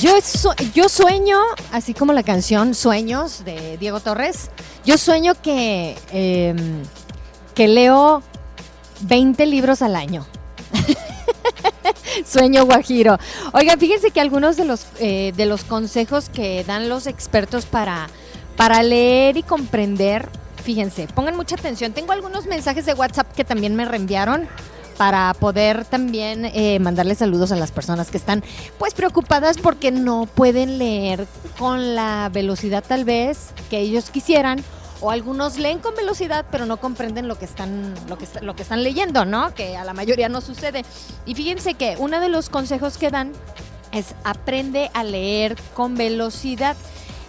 Yo, 0.00 0.12
yo 0.74 0.88
sueño, 0.88 1.38
así 1.72 1.94
como 1.94 2.12
la 2.12 2.22
canción 2.22 2.74
Sueños 2.74 3.44
de 3.44 3.78
Diego 3.78 4.00
Torres, 4.00 4.50
yo 4.84 4.98
sueño 4.98 5.34
que, 5.40 5.96
eh, 6.12 6.54
que 7.54 7.68
leo 7.68 8.22
20 9.02 9.46
libros 9.46 9.80
al 9.82 9.96
año. 9.96 10.26
Sueño 12.26 12.64
guajiro. 12.66 13.18
Oigan, 13.52 13.78
fíjense 13.78 14.10
que 14.10 14.20
algunos 14.20 14.56
de 14.56 14.64
los, 14.64 14.86
eh, 14.98 15.32
de 15.36 15.46
los 15.46 15.64
consejos 15.64 16.28
que 16.28 16.64
dan 16.64 16.88
los 16.88 17.06
expertos 17.06 17.66
para, 17.66 18.08
para 18.56 18.82
leer 18.82 19.36
y 19.36 19.42
comprender, 19.42 20.28
fíjense, 20.62 21.06
pongan 21.08 21.36
mucha 21.36 21.54
atención. 21.56 21.92
Tengo 21.92 22.12
algunos 22.12 22.46
mensajes 22.46 22.84
de 22.84 22.94
WhatsApp 22.94 23.32
que 23.34 23.44
también 23.44 23.74
me 23.76 23.84
reenviaron 23.84 24.48
para 24.96 25.34
poder 25.34 25.84
también 25.84 26.44
eh, 26.46 26.78
mandarle 26.78 27.14
saludos 27.14 27.52
a 27.52 27.56
las 27.56 27.70
personas 27.70 28.10
que 28.10 28.16
están 28.16 28.42
pues 28.78 28.94
preocupadas 28.94 29.58
porque 29.58 29.90
no 29.90 30.26
pueden 30.26 30.78
leer 30.78 31.26
con 31.58 31.94
la 31.94 32.30
velocidad 32.32 32.84
tal 32.86 33.04
vez 33.04 33.50
que 33.70 33.78
ellos 33.78 34.10
quisieran 34.10 34.62
o 35.00 35.10
algunos 35.10 35.58
leen 35.58 35.78
con 35.78 35.94
velocidad 35.94 36.46
pero 36.50 36.66
no 36.66 36.78
comprenden 36.78 37.28
lo 37.28 37.38
que 37.38 37.44
están 37.44 37.94
lo 38.08 38.16
que, 38.16 38.26
lo 38.40 38.56
que 38.56 38.62
están 38.62 38.82
leyendo, 38.82 39.24
¿no? 39.24 39.54
Que 39.54 39.76
a 39.76 39.84
la 39.84 39.92
mayoría 39.92 40.28
no 40.28 40.40
sucede. 40.40 40.84
Y 41.26 41.34
fíjense 41.34 41.74
que 41.74 41.96
uno 41.98 42.20
de 42.20 42.28
los 42.28 42.48
consejos 42.48 42.96
que 42.96 43.10
dan 43.10 43.32
es 43.92 44.14
aprende 44.24 44.90
a 44.94 45.04
leer 45.04 45.56
con 45.74 45.96
velocidad. 45.96 46.76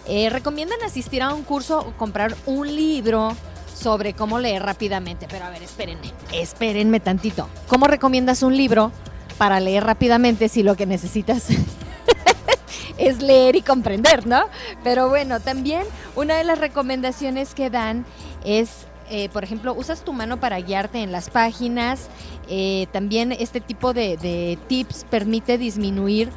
Eh, 0.06 0.30
recomiendan 0.30 0.82
asistir 0.82 1.22
a 1.22 1.34
un 1.34 1.42
curso 1.42 1.80
o 1.80 1.92
comprar 1.98 2.34
un 2.46 2.74
libro 2.74 3.36
sobre 3.78 4.14
cómo 4.14 4.38
leer 4.38 4.62
rápidamente. 4.62 5.26
Pero 5.28 5.44
a 5.44 5.50
ver, 5.50 5.62
espérenme, 5.62 6.12
espérenme 6.32 7.00
tantito. 7.00 7.48
¿Cómo 7.68 7.86
recomiendas 7.86 8.42
un 8.42 8.56
libro 8.56 8.92
para 9.38 9.60
leer 9.60 9.84
rápidamente 9.84 10.48
si 10.48 10.62
lo 10.62 10.76
que 10.76 10.86
necesitas 10.86 11.48
es 12.98 13.22
leer 13.22 13.56
y 13.56 13.62
comprender, 13.62 14.26
¿no? 14.26 14.42
Pero 14.82 15.08
bueno, 15.08 15.40
también 15.40 15.82
una 16.16 16.36
de 16.36 16.44
las 16.44 16.58
recomendaciones 16.58 17.54
que 17.54 17.70
dan 17.70 18.04
es, 18.44 18.86
eh, 19.10 19.28
por 19.28 19.44
ejemplo, 19.44 19.74
usas 19.74 20.04
tu 20.04 20.12
mano 20.12 20.40
para 20.40 20.60
guiarte 20.60 21.02
en 21.02 21.12
las 21.12 21.30
páginas. 21.30 22.08
Eh, 22.48 22.86
también 22.92 23.30
este 23.32 23.60
tipo 23.60 23.92
de, 23.92 24.16
de 24.16 24.58
tips 24.68 25.06
permite 25.08 25.58
disminuir 25.58 26.30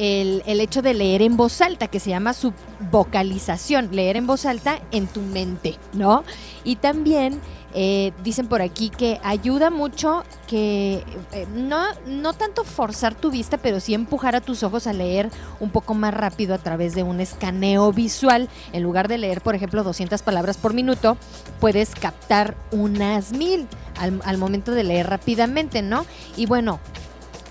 el, 0.00 0.42
el 0.46 0.60
hecho 0.60 0.80
de 0.82 0.94
leer 0.94 1.20
en 1.22 1.36
voz 1.36 1.60
alta, 1.60 1.86
que 1.86 2.00
se 2.00 2.08
llama 2.10 2.32
su 2.32 2.52
vocalización, 2.90 3.90
leer 3.92 4.16
en 4.16 4.26
voz 4.26 4.46
alta 4.46 4.80
en 4.92 5.06
tu 5.06 5.20
mente, 5.20 5.76
¿no? 5.92 6.24
Y 6.64 6.76
también 6.76 7.40
eh, 7.74 8.12
dicen 8.24 8.48
por 8.48 8.62
aquí 8.62 8.88
que 8.90 9.20
ayuda 9.22 9.68
mucho 9.70 10.24
que 10.48 11.04
eh, 11.32 11.46
no, 11.54 11.82
no 12.06 12.32
tanto 12.32 12.64
forzar 12.64 13.14
tu 13.14 13.30
vista, 13.30 13.58
pero 13.58 13.78
sí 13.78 13.92
empujar 13.94 14.34
a 14.34 14.40
tus 14.40 14.62
ojos 14.62 14.86
a 14.86 14.92
leer 14.92 15.28
un 15.60 15.70
poco 15.70 15.92
más 15.94 16.14
rápido 16.14 16.54
a 16.54 16.58
través 16.58 16.94
de 16.94 17.02
un 17.02 17.20
escaneo 17.20 17.92
visual. 17.92 18.48
En 18.72 18.82
lugar 18.82 19.06
de 19.06 19.18
leer, 19.18 19.40
por 19.42 19.54
ejemplo, 19.54 19.84
200 19.84 20.22
palabras 20.22 20.56
por 20.56 20.72
minuto, 20.72 21.16
puedes 21.60 21.90
captar 21.90 22.56
unas 22.72 23.32
mil 23.32 23.68
al, 23.98 24.20
al 24.24 24.38
momento 24.38 24.72
de 24.72 24.82
leer 24.84 25.08
rápidamente, 25.10 25.82
¿no? 25.82 26.06
Y 26.36 26.46
bueno, 26.46 26.80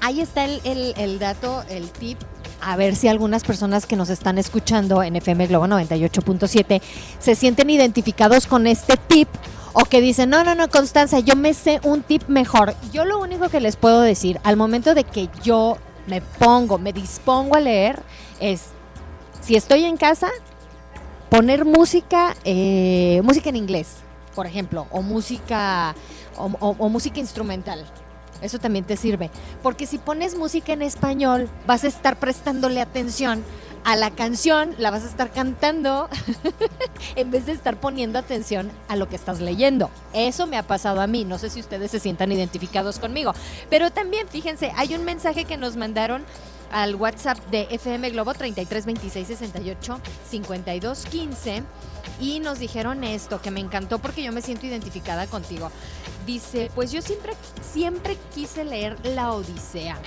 ahí 0.01 0.19
está 0.19 0.45
el, 0.45 0.59
el- 0.63 0.93
el 0.97 1.19
dato, 1.19 1.63
el 1.69 1.89
tip. 1.91 2.17
A 2.61 2.75
ver 2.75 2.95
si 2.95 3.07
algunas 3.07 3.43
personas 3.43 3.85
que 3.85 3.95
nos 3.95 4.09
están 4.09 4.37
escuchando 4.37 5.01
en 5.01 5.15
FM 5.15 5.47
Globo 5.47 5.65
98.7 5.67 6.81
se 7.19 7.35
sienten 7.35 7.69
identificados 7.69 8.47
con 8.47 8.67
este 8.67 8.97
tip 8.97 9.29
o 9.73 9.85
que 9.85 10.01
dicen, 10.01 10.29
no, 10.29 10.43
no, 10.43 10.55
no, 10.55 10.67
Constanza, 10.69 11.19
yo 11.19 11.35
me 11.35 11.53
sé 11.53 11.79
un 11.83 12.01
tip 12.01 12.23
mejor. 12.27 12.75
Yo 12.91 13.05
lo 13.05 13.19
único 13.21 13.47
que 13.49 13.61
les 13.61 13.75
puedo 13.77 14.01
decir 14.01 14.39
al 14.43 14.57
momento 14.57 14.93
de 14.93 15.03
que 15.05 15.29
yo 15.43 15.77
me 16.07 16.21
pongo, 16.21 16.77
me 16.77 16.91
dispongo 16.91 17.55
a 17.55 17.59
leer, 17.61 18.01
es, 18.41 18.63
si 19.41 19.55
estoy 19.55 19.85
en 19.85 19.95
casa, 19.95 20.29
poner 21.29 21.63
música, 21.65 22.35
eh, 22.43 23.21
música 23.23 23.49
en 23.49 23.55
inglés, 23.55 23.87
por 24.35 24.47
ejemplo, 24.47 24.87
o 24.91 25.01
música, 25.01 25.95
o, 26.37 26.45
o- 26.59 26.75
o 26.77 26.89
música 26.89 27.19
instrumental. 27.19 27.85
Eso 28.41 28.59
también 28.59 28.85
te 28.85 28.97
sirve. 28.97 29.29
Porque 29.61 29.85
si 29.85 29.97
pones 29.97 30.35
música 30.35 30.73
en 30.73 30.81
español, 30.81 31.49
vas 31.67 31.83
a 31.83 31.87
estar 31.87 32.17
prestándole 32.17 32.81
atención 32.81 33.43
a 33.85 33.95
la 33.95 34.11
canción, 34.11 34.75
la 34.77 34.91
vas 34.91 35.03
a 35.03 35.07
estar 35.07 35.31
cantando 35.31 36.09
en 37.15 37.31
vez 37.31 37.45
de 37.45 37.53
estar 37.53 37.79
poniendo 37.79 38.19
atención 38.19 38.69
a 38.87 38.95
lo 38.95 39.07
que 39.07 39.15
estás 39.15 39.39
leyendo. 39.39 39.89
Eso 40.13 40.47
me 40.47 40.57
ha 40.57 40.63
pasado 40.63 41.01
a 41.01 41.07
mí. 41.07 41.25
No 41.25 41.37
sé 41.37 41.49
si 41.49 41.59
ustedes 41.59 41.91
se 41.91 41.99
sientan 41.99 42.31
identificados 42.31 42.99
conmigo. 42.99 43.33
Pero 43.69 43.91
también, 43.91 44.27
fíjense, 44.27 44.71
hay 44.75 44.95
un 44.95 45.05
mensaje 45.05 45.45
que 45.45 45.57
nos 45.57 45.75
mandaron 45.75 46.23
al 46.71 46.95
WhatsApp 46.95 47.39
de 47.49 47.67
FM 47.71 48.11
Globo 48.11 48.33
33 48.33 48.85
26 48.85 49.27
68 49.27 49.99
52 50.29 51.05
15 51.05 51.63
y 52.19 52.39
nos 52.39 52.59
dijeron 52.59 53.03
esto 53.03 53.41
que 53.41 53.49
me 53.49 53.59
encantó 53.59 53.99
porque 53.99 54.21
yo 54.23 54.31
me 54.31 54.41
siento 54.41 54.65
identificada 54.67 55.27
contigo. 55.27 55.71
Dice, 56.29 56.69
pues 56.75 56.91
yo 56.91 57.01
siempre, 57.01 57.33
siempre 57.73 58.15
quise 58.35 58.63
leer 58.63 59.03
La 59.03 59.33
Odisea, 59.33 59.97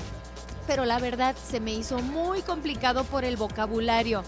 pero 0.68 0.84
la 0.84 1.00
verdad 1.00 1.34
se 1.34 1.58
me 1.58 1.72
hizo 1.72 1.98
muy 1.98 2.42
complicado 2.42 3.02
por 3.02 3.24
el 3.24 3.36
vocabulario. 3.36 4.22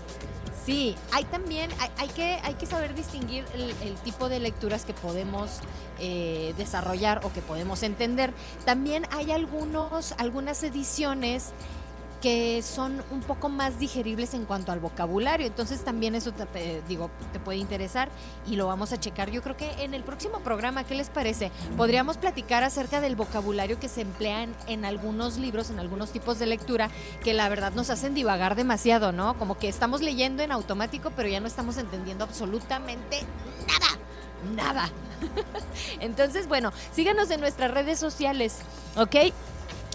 Sí, 0.66 0.96
hay 1.12 1.22
también, 1.26 1.70
hay, 1.78 1.90
hay 1.98 2.08
que, 2.08 2.40
hay 2.42 2.54
que 2.54 2.66
saber 2.66 2.96
distinguir 2.96 3.44
el, 3.54 3.94
tipo 4.02 4.28
de 4.28 4.40
lecturas 4.40 4.84
que 4.84 4.92
podemos 4.92 5.60
eh, 6.00 6.52
desarrollar 6.56 7.20
o 7.24 7.32
que 7.32 7.42
podemos 7.42 7.84
entender. 7.84 8.34
También 8.64 9.06
hay 9.12 9.30
algunos, 9.30 10.14
algunas 10.18 10.64
ediciones 10.64 11.52
que 12.25 12.62
son 12.62 13.04
un 13.11 13.21
poco 13.21 13.50
más 13.50 13.78
digeribles 13.78 14.33
en 14.33 14.47
cuanto 14.47 14.73
al 14.73 14.81
vocabulario. 14.81 15.47
Entonces 15.47 15.85
también 15.85 16.14
eso 16.14 16.33
te, 16.33 16.81
digo, 16.88 17.11
te 17.35 17.38
puede 17.38 17.59
interesar 17.59 18.09
y 18.47 18.57
lo 18.57 18.66
vamos 18.66 18.95
a 18.95 18.99
checar. 18.99 19.31
Yo 19.31 19.43
creo 19.43 19.59
que 19.59 19.71
en 19.85 19.93
el 19.93 20.02
próximo 20.02 20.40
programa, 20.40 20.85
¿qué 20.85 20.95
les 20.95 21.11
parece? 21.11 21.52
Podríamos 21.76 22.16
platicar 22.16 22.64
acerca 22.64 23.02
del 23.02 23.14
vocabulario 23.14 23.78
que 23.78 23.90
se 23.90 24.00
emplea 24.00 24.45
en, 24.45 24.54
en 24.69 24.87
algunos 24.87 25.37
libros, 25.37 25.69
en 25.69 25.78
algunos 25.78 26.12
tipos 26.12 26.38
de 26.38 26.47
lectura, 26.47 26.88
que 27.23 27.35
la 27.35 27.47
verdad 27.50 27.73
nos 27.73 27.90
hacen 27.90 28.14
divagar 28.14 28.54
demasiado, 28.54 29.12
¿no? 29.12 29.38
Como 29.38 29.59
que 29.59 29.69
estamos 29.69 30.00
leyendo 30.00 30.43
en 30.43 30.50
automático, 30.50 31.12
pero 31.14 31.28
ya 31.28 31.40
no 31.40 31.47
estamos 31.47 31.76
entendiendo 31.76 32.25
absolutamente 32.25 33.21
nada. 33.69 33.99
Nada. 34.57 34.90
Entonces, 36.00 36.49
bueno, 36.49 36.73
síganos 36.90 37.31
en 37.31 37.40
nuestras 37.40 37.71
redes 37.71 37.99
sociales, 37.99 38.61
¿ok? 38.97 39.16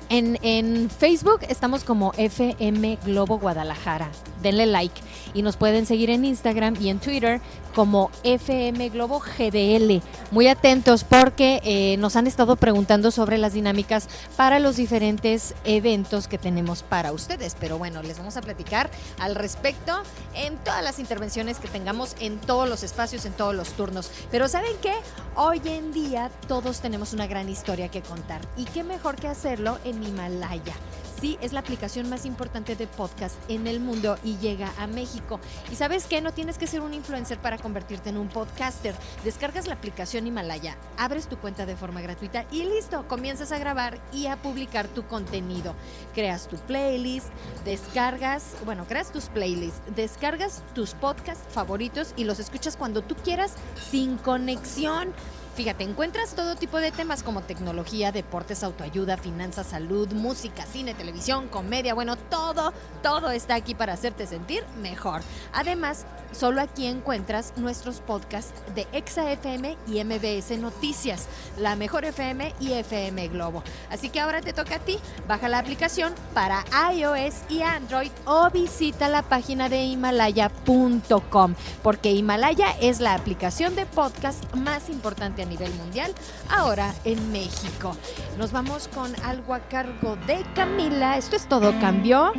En, 0.09 0.39
en 0.41 0.89
Facebook 0.89 1.41
estamos 1.47 1.83
como 1.83 2.13
FM 2.17 2.97
Globo 3.05 3.37
Guadalajara. 3.37 4.09
Denle 4.41 4.65
like. 4.65 4.99
Y 5.33 5.43
nos 5.43 5.55
pueden 5.55 5.85
seguir 5.85 6.09
en 6.09 6.25
Instagram 6.25 6.75
y 6.79 6.89
en 6.89 6.99
Twitter 6.99 7.41
como 7.73 8.11
FM 8.23 8.89
Globo 8.89 9.19
GDL. 9.19 10.01
Muy 10.31 10.47
atentos 10.47 11.03
porque 11.03 11.61
eh, 11.63 11.97
nos 11.97 12.15
han 12.15 12.27
estado 12.27 12.55
preguntando 12.55 13.11
sobre 13.11 13.38
las 13.38 13.53
dinámicas 13.53 14.07
para 14.35 14.59
los 14.59 14.75
diferentes 14.75 15.55
eventos 15.63 16.27
que 16.27 16.38
tenemos 16.38 16.83
para 16.83 17.11
ustedes. 17.11 17.55
Pero 17.59 17.77
bueno, 17.77 18.01
les 18.03 18.17
vamos 18.17 18.38
a 18.38 18.41
platicar 18.41 18.89
al 19.19 19.35
respecto 19.35 19.93
en 20.35 20.57
todas 20.57 20.83
las 20.83 20.99
intervenciones 20.99 21.59
que 21.59 21.67
tengamos 21.67 22.15
en 22.19 22.39
todos 22.39 22.67
los 22.67 22.83
espacios, 22.83 23.25
en 23.25 23.33
todos 23.33 23.55
los 23.55 23.69
turnos. 23.73 24.11
Pero 24.31 24.47
¿saben 24.47 24.73
qué? 24.81 24.93
Hoy 25.35 25.61
en 25.65 25.91
día 25.91 26.31
todos 26.47 26.81
tenemos 26.81 27.13
una 27.13 27.27
gran 27.27 27.49
historia 27.49 27.89
que 27.89 28.01
contar. 28.01 28.41
Y 28.57 28.65
qué 28.65 28.83
mejor 28.83 29.15
que 29.15 29.27
hacerlo 29.27 29.79
en 29.83 30.03
Himalaya. 30.03 30.73
Sí, 31.19 31.38
es 31.41 31.51
la 31.51 31.59
aplicación 31.59 32.09
más 32.09 32.25
importante 32.25 32.77
de 32.77 32.88
podcast 32.88 33.35
en 33.49 33.67
el 33.67 33.81
mundo 33.81 34.17
y 34.23 34.38
llega 34.38 34.71
a 34.77 34.88
México. 34.88 35.41
Y 35.69 35.75
sabes 35.75 36.05
qué, 36.05 36.21
no 36.21 36.33
tienes 36.33 36.57
que 36.57 36.65
ser 36.65 36.79
un 36.79 36.93
influencer 36.93 37.39
para 37.39 37.57
convertirte 37.57 38.09
en 38.09 38.17
un 38.17 38.29
podcaster. 38.29 38.95
Descargas 39.25 39.67
la 39.67 39.73
aplicación 39.73 40.27
Himalaya, 40.27 40.77
abres 40.97 41.27
tu 41.27 41.38
cuenta 41.38 41.65
de 41.65 41.75
forma 41.75 41.99
gratuita 41.99 42.45
y 42.51 42.63
listo, 42.63 43.05
comienzas 43.09 43.51
a 43.51 43.57
grabar 43.57 43.99
y 44.13 44.27
a 44.27 44.38
publicar 44.38 44.88
tu 44.88 45.05
contenido. 45.07 45.75
Creas 46.13 46.47
tu 46.47 46.55
playlist, 46.55 47.27
descargas, 47.65 48.55
bueno, 48.63 48.85
creas 48.88 49.11
tus 49.11 49.25
playlists, 49.25 49.81
descargas 49.95 50.63
tus 50.73 50.93
podcasts 50.93 51.43
favoritos 51.53 52.13
y 52.15 52.23
los 52.23 52.39
escuchas 52.39 52.77
cuando 52.77 53.01
tú 53.01 53.15
quieras 53.15 53.55
sin 53.91 54.17
conexión. 54.17 55.13
Fíjate, 55.59 55.83
encuentras 55.83 56.35
todo 56.35 56.55
tipo 56.55 56.77
de 56.77 56.89
temas 56.89 57.21
como 57.21 57.41
tecnología, 57.41 58.13
deportes, 58.13 58.63
autoayuda, 58.63 59.17
finanzas, 59.17 59.67
salud, 59.67 60.07
música, 60.13 60.65
cine, 60.65 60.93
televisión, 60.93 61.49
comedia, 61.49 61.93
bueno, 61.93 62.15
todo, 62.15 62.71
todo 63.03 63.29
está 63.31 63.55
aquí 63.55 63.75
para 63.75 63.91
hacerte 63.91 64.25
sentir 64.25 64.63
mejor. 64.81 65.21
Además, 65.51 66.05
solo 66.31 66.61
aquí 66.61 66.85
encuentras 66.85 67.51
nuestros 67.57 67.99
podcasts 67.99 68.53
de 68.73 68.87
Exa 68.93 69.29
FM 69.33 69.75
y 69.85 70.01
MBS 70.01 70.57
Noticias, 70.57 71.27
La 71.57 71.75
Mejor 71.75 72.05
FM 72.05 72.53
y 72.61 72.71
FM 72.71 73.27
Globo. 73.27 73.61
Así 73.89 74.09
que 74.09 74.21
ahora 74.21 74.39
te 74.39 74.53
toca 74.53 74.75
a 74.75 74.79
ti, 74.79 74.97
baja 75.27 75.49
la 75.49 75.59
aplicación 75.59 76.13
para 76.33 76.63
iOS 76.93 77.35
y 77.49 77.63
Android 77.63 78.11
o 78.23 78.49
visita 78.49 79.09
la 79.09 79.23
página 79.23 79.67
de 79.67 79.83
himalaya.com, 79.83 81.55
porque 81.83 82.13
Himalaya 82.13 82.71
es 82.79 83.01
la 83.01 83.13
aplicación 83.13 83.75
de 83.75 83.85
podcast 83.85 84.55
más 84.55 84.89
importante 84.89 85.41
a 85.41 85.48
nivel 85.49 85.73
mundial, 85.75 86.13
ahora 86.49 86.93
en 87.03 87.31
México. 87.31 87.95
Nos 88.37 88.51
vamos 88.51 88.87
con 88.87 89.13
algo 89.23 89.53
a 89.53 89.59
cargo 89.59 90.15
de 90.27 90.45
Camila. 90.55 91.17
Esto 91.17 91.35
es 91.35 91.47
todo, 91.47 91.77
cambió 91.79 92.31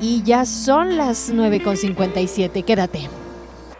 y 0.00 0.22
ya 0.22 0.46
son 0.46 0.96
las 0.96 1.32
9.57. 1.32 2.64
Quédate. 2.64 3.08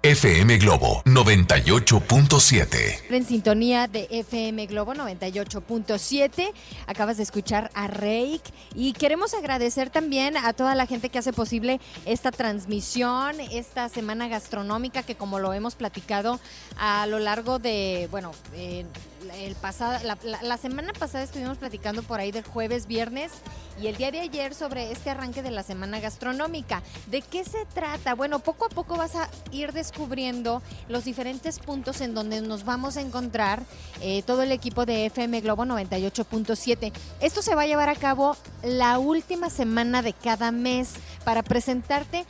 FM 0.05 0.59
Globo 0.59 1.01
98.7. 1.05 3.03
En 3.09 3.25
sintonía 3.25 3.87
de 3.87 4.09
FM 4.11 4.67
Globo 4.67 4.95
98.7. 4.95 6.53
Acabas 6.89 7.19
de 7.19 7.23
escuchar 7.23 7.71
a 7.75 7.87
Reik 7.87 8.43
y 8.75 8.95
queremos 8.95 9.33
agradecer 9.33 9.91
también 9.91 10.37
a 10.37 10.55
toda 10.55 10.75
la 10.75 10.87
gente 10.87 11.09
que 11.09 11.21
hace 11.21 11.33
posible 11.33 11.81
esta 12.05 12.33
transmisión, 12.33 13.39
esta 13.53 13.89
semana 13.89 14.27
gastronómica 14.27 15.05
que 15.05 15.15
como 15.15 15.39
lo 15.39 15.53
hemos 15.53 15.77
platicado 15.77 16.41
a 16.79 17.07
lo 17.07 17.21
largo 17.21 17.61
de, 17.61 18.09
bueno, 18.11 18.33
eh, 18.57 18.85
el 19.31 19.55
pasado, 19.55 19.99
la, 20.43 20.57
semana 20.57 20.93
pasada 20.93 21.25
estuvimos 21.25 21.59
platicando 21.59 22.03
por 22.03 22.21
ahí 22.21 22.33
del 22.33 22.45
jueves, 22.45 22.87
viernes 22.87 23.33
y 23.81 23.87
el 23.87 23.97
día 23.97 24.11
de 24.11 24.21
ayer 24.21 24.55
sobre 24.55 24.93
este 24.93 25.11
arranque 25.11 25.43
de 25.43 25.51
la 25.51 25.63
semana 25.63 26.01
gastronómica. 26.01 26.83
¿De 27.07 27.23
qué 27.23 27.45
se 27.45 27.65
trata? 27.67 28.15
Bueno, 28.15 28.41
poco 28.41 28.67
a 28.67 28.69
poco 28.69 28.97
vas 28.97 29.17
a 29.17 29.29
ir 29.51 29.73
descubriendo 29.73 30.63
los 30.89 31.05
diferentes 31.05 31.59
puntos 31.59 32.01
en 32.01 32.15
donde 32.15 32.41
nos 32.41 32.65
vamos 32.65 32.97
a 32.97 33.01
encontrar 33.01 33.63
eh, 34.01 34.23
todo 34.23 34.43
el 34.43 34.53
equipo 34.53 34.87
de 34.87 35.07
FM 35.07 35.41
Globo 35.41 35.65
98.7. 35.65 36.93
Esto 37.21 37.43
se 37.43 37.55
va 37.55 37.63
a 37.63 37.67
llevar 37.67 37.89
a 37.89 37.97
cabo 37.97 38.37
la 38.63 38.99
última 38.99 39.51
semana 39.51 40.03
de 40.03 40.13
cada 40.13 40.51
mes 40.53 40.95
para 41.25 41.43
presentarte 41.43 42.27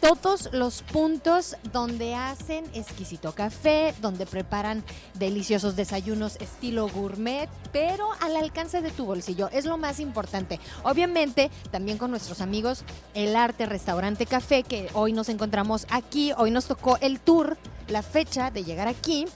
todos 0.00 0.50
los 0.52 0.82
puntos 0.82 1.56
donde 1.72 2.14
hacen 2.14 2.64
exquisito 2.74 3.32
café, 3.32 3.94
donde 4.00 4.26
preparan 4.26 4.84
deliciosos 5.14 5.76
desayunos 5.76 6.36
estilo 6.36 6.88
gourmet, 6.88 7.48
pero 7.72 8.08
al 8.20 8.36
alcance 8.36 8.82
de 8.82 8.90
tu 8.90 9.06
bolsillo. 9.06 9.48
Es 9.52 9.64
lo 9.64 9.78
más 9.78 10.00
importante. 10.00 10.60
Obviamente, 10.82 11.50
también 11.70 11.98
con 11.98 12.10
nuestros 12.10 12.40
amigos 12.40 12.84
El 13.14 13.36
Arte 13.36 13.66
Restaurante 13.66 14.26
Café, 14.26 14.62
que 14.62 14.88
hoy 14.94 15.12
nos 15.12 15.28
encontramos 15.28 15.86
aquí, 15.90 16.32
hoy 16.36 16.50
nos 16.50 16.66
tocó 16.66 16.98
el 17.00 17.20
tour, 17.20 17.56
la 17.88 18.02
fecha 18.02 18.50
de 18.50 18.64
llegar 18.64 18.88
aquí 18.88 19.26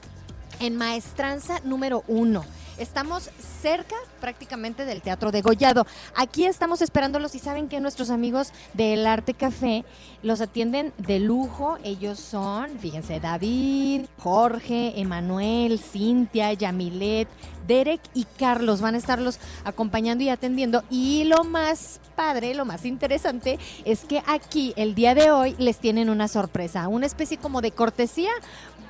en 0.61 0.77
Maestranza 0.77 1.61
número 1.65 2.05
uno. 2.07 2.45
Estamos 2.81 3.29
cerca 3.61 3.95
prácticamente 4.23 4.87
del 4.87 5.03
Teatro 5.03 5.31
de 5.31 5.43
Gollado. 5.43 5.87
Aquí 6.17 6.47
estamos 6.47 6.81
esperándolos 6.81 7.35
y 7.35 7.39
saben 7.39 7.69
que 7.69 7.79
nuestros 7.79 8.09
amigos 8.09 8.55
del 8.73 9.07
Arte 9.07 9.35
Café 9.35 9.85
los 10.23 10.41
atienden 10.41 10.95
de 10.97 11.21
lujo. 11.21 11.77
Ellos 11.85 12.19
son, 12.19 12.79
fíjense, 12.79 13.21
David, 13.21 14.07
Jorge, 14.17 14.99
Emanuel, 14.99 15.79
Cintia, 15.79 16.55
Yamilet, 16.55 17.29
Derek 17.71 18.01
y 18.15 18.25
Carlos 18.25 18.81
van 18.81 18.97
a 18.97 18.99
estarlos 18.99 19.39
acompañando 19.65 20.25
y 20.25 20.29
atendiendo. 20.29 20.83
Y 20.91 21.23
lo 21.25 21.45
más 21.45 22.01
padre, 22.17 22.55
lo 22.55 22.65
más 22.65 22.85
interesante 22.85 23.61
es 23.85 24.01
que 24.01 24.23
aquí 24.27 24.73
el 24.77 24.97
día 24.97 25.15
de 25.15 25.31
hoy 25.31 25.55
les 25.59 25.79
tienen 25.79 26.11
una 26.11 26.27
sorpresa, 26.27 26.89
una 26.89 27.07
especie 27.07 27.39
como 27.39 27.63
de 27.63 27.71
cortesía 27.71 28.33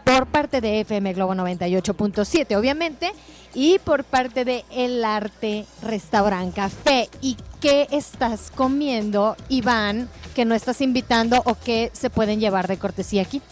por 0.03 0.27
parte 0.27 0.63
de 0.63 0.81
FM 0.81 1.13
Globo 1.13 1.35
98.7, 1.35 2.57
obviamente, 2.57 3.13
y 3.53 3.79
por 3.81 4.03
parte 4.05 4.47
de 4.47 4.65
El 4.71 5.05
Arte 5.05 5.67
Restaurant 5.83 6.55
Café. 6.55 7.11
¿Y 7.21 7.37
qué 7.61 7.87
estás 7.91 8.51
comiendo, 8.51 9.37
Iván, 9.51 10.09
que 10.35 10.47
no 10.47 10.55
estás 10.55 10.81
invitando 10.81 11.43
o 11.45 11.55
que 11.55 11.91
se 11.93 12.09
pueden 12.09 12.41
llevar 12.41 12.67
de 12.67 12.79
cortesía 12.79 13.21
aquí? 13.21 13.43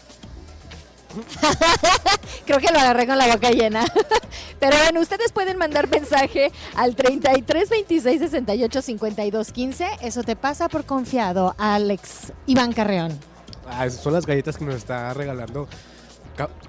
Creo 2.47 2.59
que 2.59 2.73
lo 2.73 2.79
agarré 2.79 3.07
con 3.07 3.19
la 3.19 3.27
boca 3.27 3.51
llena. 3.51 3.85
Pero 4.61 4.77
bueno, 4.77 5.01
ustedes 5.01 5.33
pueden 5.33 5.57
mandar 5.57 5.89
mensaje 5.89 6.51
al 6.75 6.97
33 6.97 7.69
26 7.69 8.21
68 8.21 8.83
52 8.83 9.53
15. 9.53 9.87
Eso 10.03 10.23
te 10.23 10.37
pasa 10.37 10.69
por 10.69 10.85
confiado, 10.85 11.55
Alex 11.59 12.33
Iván 12.47 12.73
Carreón. 12.73 13.19
Ah, 13.67 13.89
son 13.91 14.13
las 14.15 14.27
galletas 14.27 14.57
que 14.57 14.65
nos 14.65 14.75
está 14.75 15.13
regalando 15.15 15.69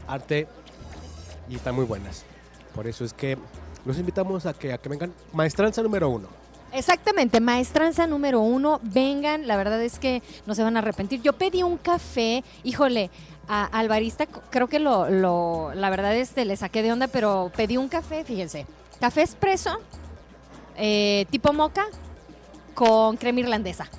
Arte 0.07 0.47
y 1.49 1.55
están 1.55 1.75
muy 1.75 1.85
buenas. 1.85 2.23
Por 2.73 2.87
eso 2.87 3.05
es 3.05 3.13
que 3.13 3.37
los 3.85 3.97
invitamos 3.97 4.45
a 4.45 4.53
que, 4.53 4.73
a 4.73 4.77
que 4.77 4.89
vengan. 4.89 5.13
Maestranza 5.33 5.81
número 5.81 6.09
uno. 6.09 6.27
Exactamente, 6.71 7.39
maestranza 7.39 8.05
número 8.05 8.41
uno, 8.41 8.79
vengan, 8.83 9.47
la 9.47 9.57
verdad 9.57 9.81
es 9.81 9.97
que 9.97 10.21
no 10.45 10.53
se 10.53 10.61
van 10.61 10.75
a 10.75 10.79
arrepentir. 10.79 11.19
Yo 11.21 11.33
pedí 11.33 11.63
un 11.63 11.77
café, 11.77 12.43
híjole, 12.63 13.09
a, 13.49 13.65
al 13.65 13.89
barista 13.89 14.25
creo 14.27 14.67
que 14.67 14.79
lo, 14.79 15.09
lo- 15.09 15.73
la 15.73 15.89
verdad 15.89 16.15
este, 16.15 16.45
le 16.45 16.55
saqué 16.55 16.81
de 16.83 16.93
onda, 16.93 17.07
pero 17.07 17.51
pedí 17.57 17.75
un 17.75 17.89
café, 17.89 18.23
fíjense, 18.23 18.65
café 19.01 19.21
expreso, 19.23 19.77
eh, 20.77 21.25
tipo 21.31 21.51
moca, 21.51 21.85
con 22.75 23.17
crema 23.17 23.41
irlandesa. 23.41 23.89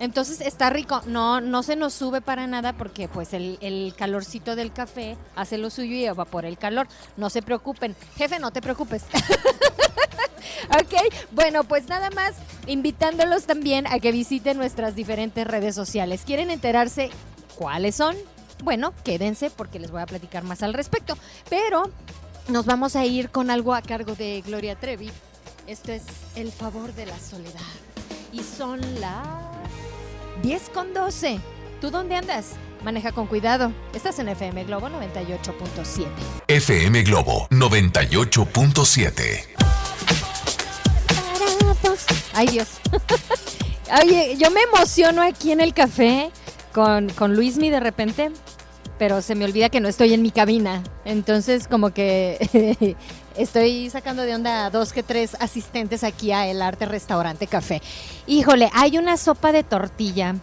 Entonces 0.00 0.40
está 0.40 0.70
rico, 0.70 1.02
no, 1.06 1.40
no 1.40 1.62
se 1.64 1.74
nos 1.74 1.92
sube 1.92 2.20
para 2.20 2.46
nada 2.46 2.72
porque 2.72 3.08
pues 3.08 3.32
el, 3.34 3.58
el 3.60 3.94
calorcito 3.96 4.54
del 4.54 4.72
café 4.72 5.16
hace 5.34 5.58
lo 5.58 5.70
suyo 5.70 5.92
y 5.94 6.04
evapora 6.04 6.46
el 6.46 6.56
calor. 6.56 6.86
No 7.16 7.30
se 7.30 7.42
preocupen. 7.42 7.96
Jefe, 8.16 8.38
no 8.38 8.50
te 8.52 8.60
preocupes. 8.60 9.04
Ok, 10.70 10.94
bueno, 11.32 11.64
pues 11.64 11.88
nada 11.88 12.10
más 12.10 12.34
invitándolos 12.66 13.44
también 13.44 13.86
a 13.86 13.98
que 14.00 14.12
visiten 14.12 14.56
nuestras 14.58 14.94
diferentes 14.94 15.46
redes 15.46 15.74
sociales. 15.74 16.22
¿Quieren 16.26 16.50
enterarse 16.50 17.10
cuáles 17.56 17.94
son? 17.94 18.16
Bueno, 18.62 18.92
quédense 19.04 19.50
porque 19.50 19.78
les 19.78 19.90
voy 19.90 20.02
a 20.02 20.06
platicar 20.06 20.44
más 20.44 20.62
al 20.62 20.74
respecto. 20.74 21.16
Pero 21.48 21.90
nos 22.48 22.66
vamos 22.66 22.96
a 22.96 23.04
ir 23.04 23.30
con 23.30 23.50
algo 23.50 23.74
a 23.74 23.82
cargo 23.82 24.14
de 24.14 24.42
Gloria 24.46 24.76
Trevi. 24.76 25.10
Esto 25.66 25.92
es 25.92 26.02
El 26.34 26.50
favor 26.50 26.94
de 26.94 27.06
la 27.06 27.18
soledad. 27.18 27.60
Y 28.32 28.42
son 28.42 28.80
las 29.00 29.26
10 30.42 30.70
con 30.70 30.94
12. 30.94 31.38
¿Tú 31.80 31.90
dónde 31.90 32.16
andas? 32.16 32.52
Maneja 32.84 33.12
con 33.12 33.26
cuidado. 33.26 33.72
Estás 33.92 34.18
en 34.18 34.28
FM 34.28 34.64
Globo 34.64 34.88
98.7. 34.88 36.06
FM 36.48 37.02
Globo 37.02 37.48
98.7. 37.50 39.44
Ay, 42.32 42.46
Dios. 42.46 42.68
Oye, 44.02 44.36
yo 44.38 44.50
me 44.50 44.60
emociono 44.62 45.22
aquí 45.22 45.52
en 45.52 45.60
el 45.60 45.74
café 45.74 46.30
con, 46.78 47.08
con 47.10 47.34
Luismi 47.34 47.70
de 47.70 47.80
repente, 47.80 48.30
pero 49.00 49.20
se 49.20 49.34
me 49.34 49.44
olvida 49.44 49.68
que 49.68 49.80
no 49.80 49.88
estoy 49.88 50.14
en 50.14 50.22
mi 50.22 50.30
cabina. 50.30 50.84
Entonces, 51.04 51.66
como 51.66 51.90
que 51.90 52.96
estoy 53.36 53.90
sacando 53.90 54.22
de 54.22 54.36
onda 54.36 54.66
a 54.66 54.70
dos 54.70 54.92
que 54.92 55.02
tres 55.02 55.36
asistentes 55.40 56.04
aquí 56.04 56.30
a 56.30 56.46
El 56.46 56.62
Arte 56.62 56.86
Restaurante 56.86 57.48
Café. 57.48 57.82
Híjole, 58.28 58.70
hay 58.74 58.96
una 58.96 59.16
sopa 59.16 59.50
de 59.50 59.64
tortilla 59.64 60.36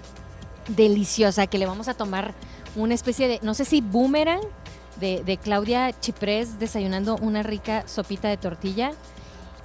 deliciosa 0.68 1.48
que 1.48 1.58
le 1.58 1.68
vamos 1.68 1.88
a 1.88 1.94
tomar 1.94 2.34
una 2.76 2.96
especie 2.96 3.30
de, 3.30 3.40
no 3.42 3.54
sé 3.54 3.64
si 3.64 3.80
boomerang, 3.80 4.42
de, 5.00 5.24
de 5.24 5.38
Claudia 5.38 5.98
Chiprés 5.98 6.60
desayunando 6.60 7.16
una 7.22 7.44
rica 7.44 7.88
sopita 7.88 8.28
de 8.28 8.36
tortilla 8.36 8.92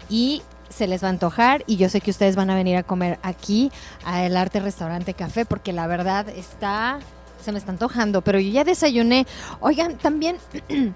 y 0.08 0.42
se 0.70 0.86
les 0.86 1.02
va 1.02 1.08
a 1.08 1.10
antojar 1.10 1.62
y 1.66 1.76
yo 1.76 1.88
sé 1.88 2.00
que 2.00 2.10
ustedes 2.10 2.36
van 2.36 2.48
a 2.48 2.54
venir 2.54 2.76
a 2.76 2.82
comer 2.82 3.18
aquí 3.22 3.70
a 4.04 4.24
El 4.24 4.36
Arte 4.36 4.60
Restaurante 4.60 5.14
Café 5.14 5.44
porque 5.44 5.72
la 5.72 5.86
verdad 5.86 6.28
está, 6.30 7.00
se 7.44 7.52
me 7.52 7.58
está 7.58 7.72
antojando, 7.72 8.22
pero 8.22 8.38
yo 8.40 8.50
ya 8.50 8.64
desayuné. 8.64 9.26
Oigan, 9.60 9.98
también 9.98 10.36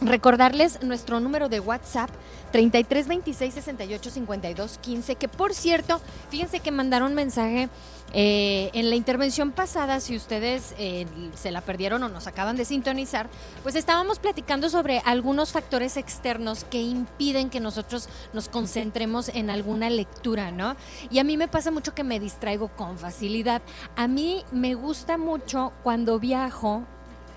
recordarles 0.00 0.82
nuestro 0.82 1.20
número 1.20 1.48
de 1.48 1.60
WhatsApp 1.60 2.10
33 2.52 3.08
26 3.08 3.54
68 3.54 4.10
52 4.10 4.78
15, 4.78 5.14
que 5.16 5.28
por 5.28 5.54
cierto, 5.54 6.00
fíjense 6.30 6.60
que 6.60 6.70
mandaron 6.70 7.14
mensaje 7.14 7.68
eh, 8.12 8.70
en 8.72 8.88
la 8.88 8.96
intervención 8.96 9.50
pasada, 9.50 10.00
si 10.00 10.16
ustedes 10.16 10.74
eh, 10.78 11.06
se 11.34 11.50
la 11.50 11.60
perdieron 11.60 12.02
o 12.02 12.08
nos 12.08 12.26
acaban 12.26 12.56
de 12.56 12.64
sintonizar, 12.64 13.28
pues 13.62 13.74
estábamos 13.74 14.18
platicando 14.18 14.70
sobre 14.70 15.00
algunos 15.04 15.52
factores 15.52 15.96
externos 15.96 16.64
que 16.64 16.80
impiden 16.80 17.50
que 17.50 17.60
nosotros 17.60 18.08
nos 18.32 18.48
concentremos 18.48 19.28
en 19.28 19.50
alguna 19.50 19.90
lectura, 19.90 20.50
¿no? 20.50 20.76
Y 21.10 21.18
a 21.18 21.24
mí 21.24 21.36
me 21.36 21.48
pasa 21.48 21.70
mucho 21.70 21.94
que 21.94 22.04
me 22.04 22.20
distraigo 22.20 22.68
con 22.68 22.96
facilidad. 22.96 23.60
A 23.96 24.08
mí 24.08 24.44
me 24.52 24.74
gusta 24.74 25.18
mucho 25.18 25.72
cuando 25.82 26.18
viajo 26.18 26.84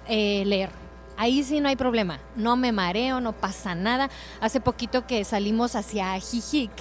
eh, 0.07 0.43
leer. 0.45 0.88
Ahí 1.19 1.43
sí 1.43 1.59
no 1.59 1.67
hay 1.67 1.75
problema, 1.75 2.17
no 2.37 2.55
me 2.55 2.71
mareo, 2.71 3.19
no 3.19 3.33
pasa 3.33 3.75
nada. 3.75 4.09
Hace 4.39 4.61
poquito 4.61 5.05
que 5.05 5.25
salimos 5.25 5.75
hacia 5.75 6.17
Jijic, 6.17 6.71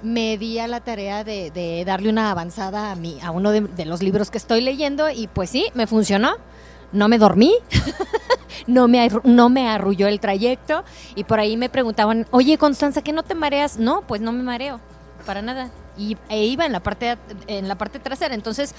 me 0.00 0.38
di 0.38 0.60
a 0.60 0.68
la 0.68 0.78
tarea 0.78 1.24
de, 1.24 1.82
darle 1.84 2.08
una 2.08 2.30
avanzada 2.30 2.92
a, 2.92 2.94
mi, 2.94 3.20
a 3.20 3.32
uno 3.32 3.50
de, 3.50 3.84
los 3.84 4.00
libros 4.00 4.30
que 4.30 4.38
estoy 4.38 4.60
leyendo 4.60 5.10
y 5.10 5.26
pues 5.26 5.50
sí, 5.50 5.66
me 5.74 5.88
funcionó. 5.88 6.36
No 6.92 7.08
me 7.08 7.18
dormí, 7.18 7.52
no, 8.68 8.86
me, 8.86 9.10
no 9.24 9.48
me 9.48 9.68
arrulló 9.68 10.06
el 10.06 10.20
trayecto 10.20 10.84
y 11.16 11.24
por 11.24 11.40
ahí 11.40 11.56
me 11.56 11.68
preguntaban, 11.68 12.28
oye 12.30 12.56
Constanza, 12.58 13.02
¿que 13.02 13.12
no 13.12 13.24
te 13.24 13.34
mareas? 13.34 13.78
No, 13.78 14.02
pues 14.02 14.20
no 14.20 14.30
me 14.30 14.44
mareo, 14.44 14.78
para 15.26 15.42
nada. 15.42 15.72
Y 15.98 16.16
e 16.28 16.44
iba 16.44 16.64
en 16.64 16.70
la 16.70 16.78
parte, 16.78 17.18
en 17.48 17.66
la 17.66 17.74
parte 17.74 17.98
trasera. 17.98 18.36
Entonces, 18.36 18.72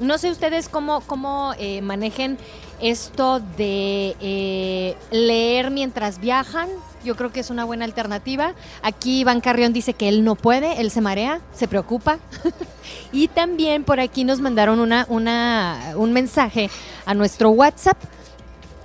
no 0.00 0.18
sé 0.18 0.30
ustedes 0.30 0.68
cómo, 0.68 1.00
cómo 1.00 1.54
eh, 1.58 1.82
manejen 1.82 2.38
esto 2.80 3.40
de 3.56 4.16
eh, 4.20 4.96
leer 5.10 5.70
mientras 5.70 6.18
viajan. 6.20 6.68
Yo 7.04 7.16
creo 7.16 7.32
que 7.32 7.40
es 7.40 7.50
una 7.50 7.64
buena 7.64 7.84
alternativa. 7.84 8.54
Aquí 8.82 9.20
Iván 9.20 9.40
Carrión 9.40 9.72
dice 9.72 9.94
que 9.94 10.08
él 10.08 10.24
no 10.24 10.34
puede, 10.34 10.80
él 10.80 10.90
se 10.90 11.00
marea, 11.00 11.40
se 11.54 11.68
preocupa. 11.68 12.18
y 13.12 13.28
también 13.28 13.84
por 13.84 14.00
aquí 14.00 14.24
nos 14.24 14.40
mandaron 14.40 14.80
una, 14.80 15.06
una, 15.08 15.92
un 15.96 16.12
mensaje 16.12 16.70
a 17.06 17.14
nuestro 17.14 17.50
WhatsApp. 17.50 17.98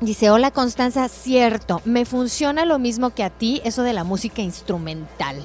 Dice, 0.01 0.29
hola 0.29 0.51
Constanza, 0.51 1.09
cierto, 1.09 1.81
me 1.83 2.05
funciona 2.05 2.63
lo 2.63 2.79
mismo 2.79 3.09
que 3.09 3.23
a 3.23 3.29
ti, 3.29 3.61
eso 3.65 3.83
de 3.83 3.91
la 3.91 4.05
música 4.05 4.41
instrumental. 4.41 5.35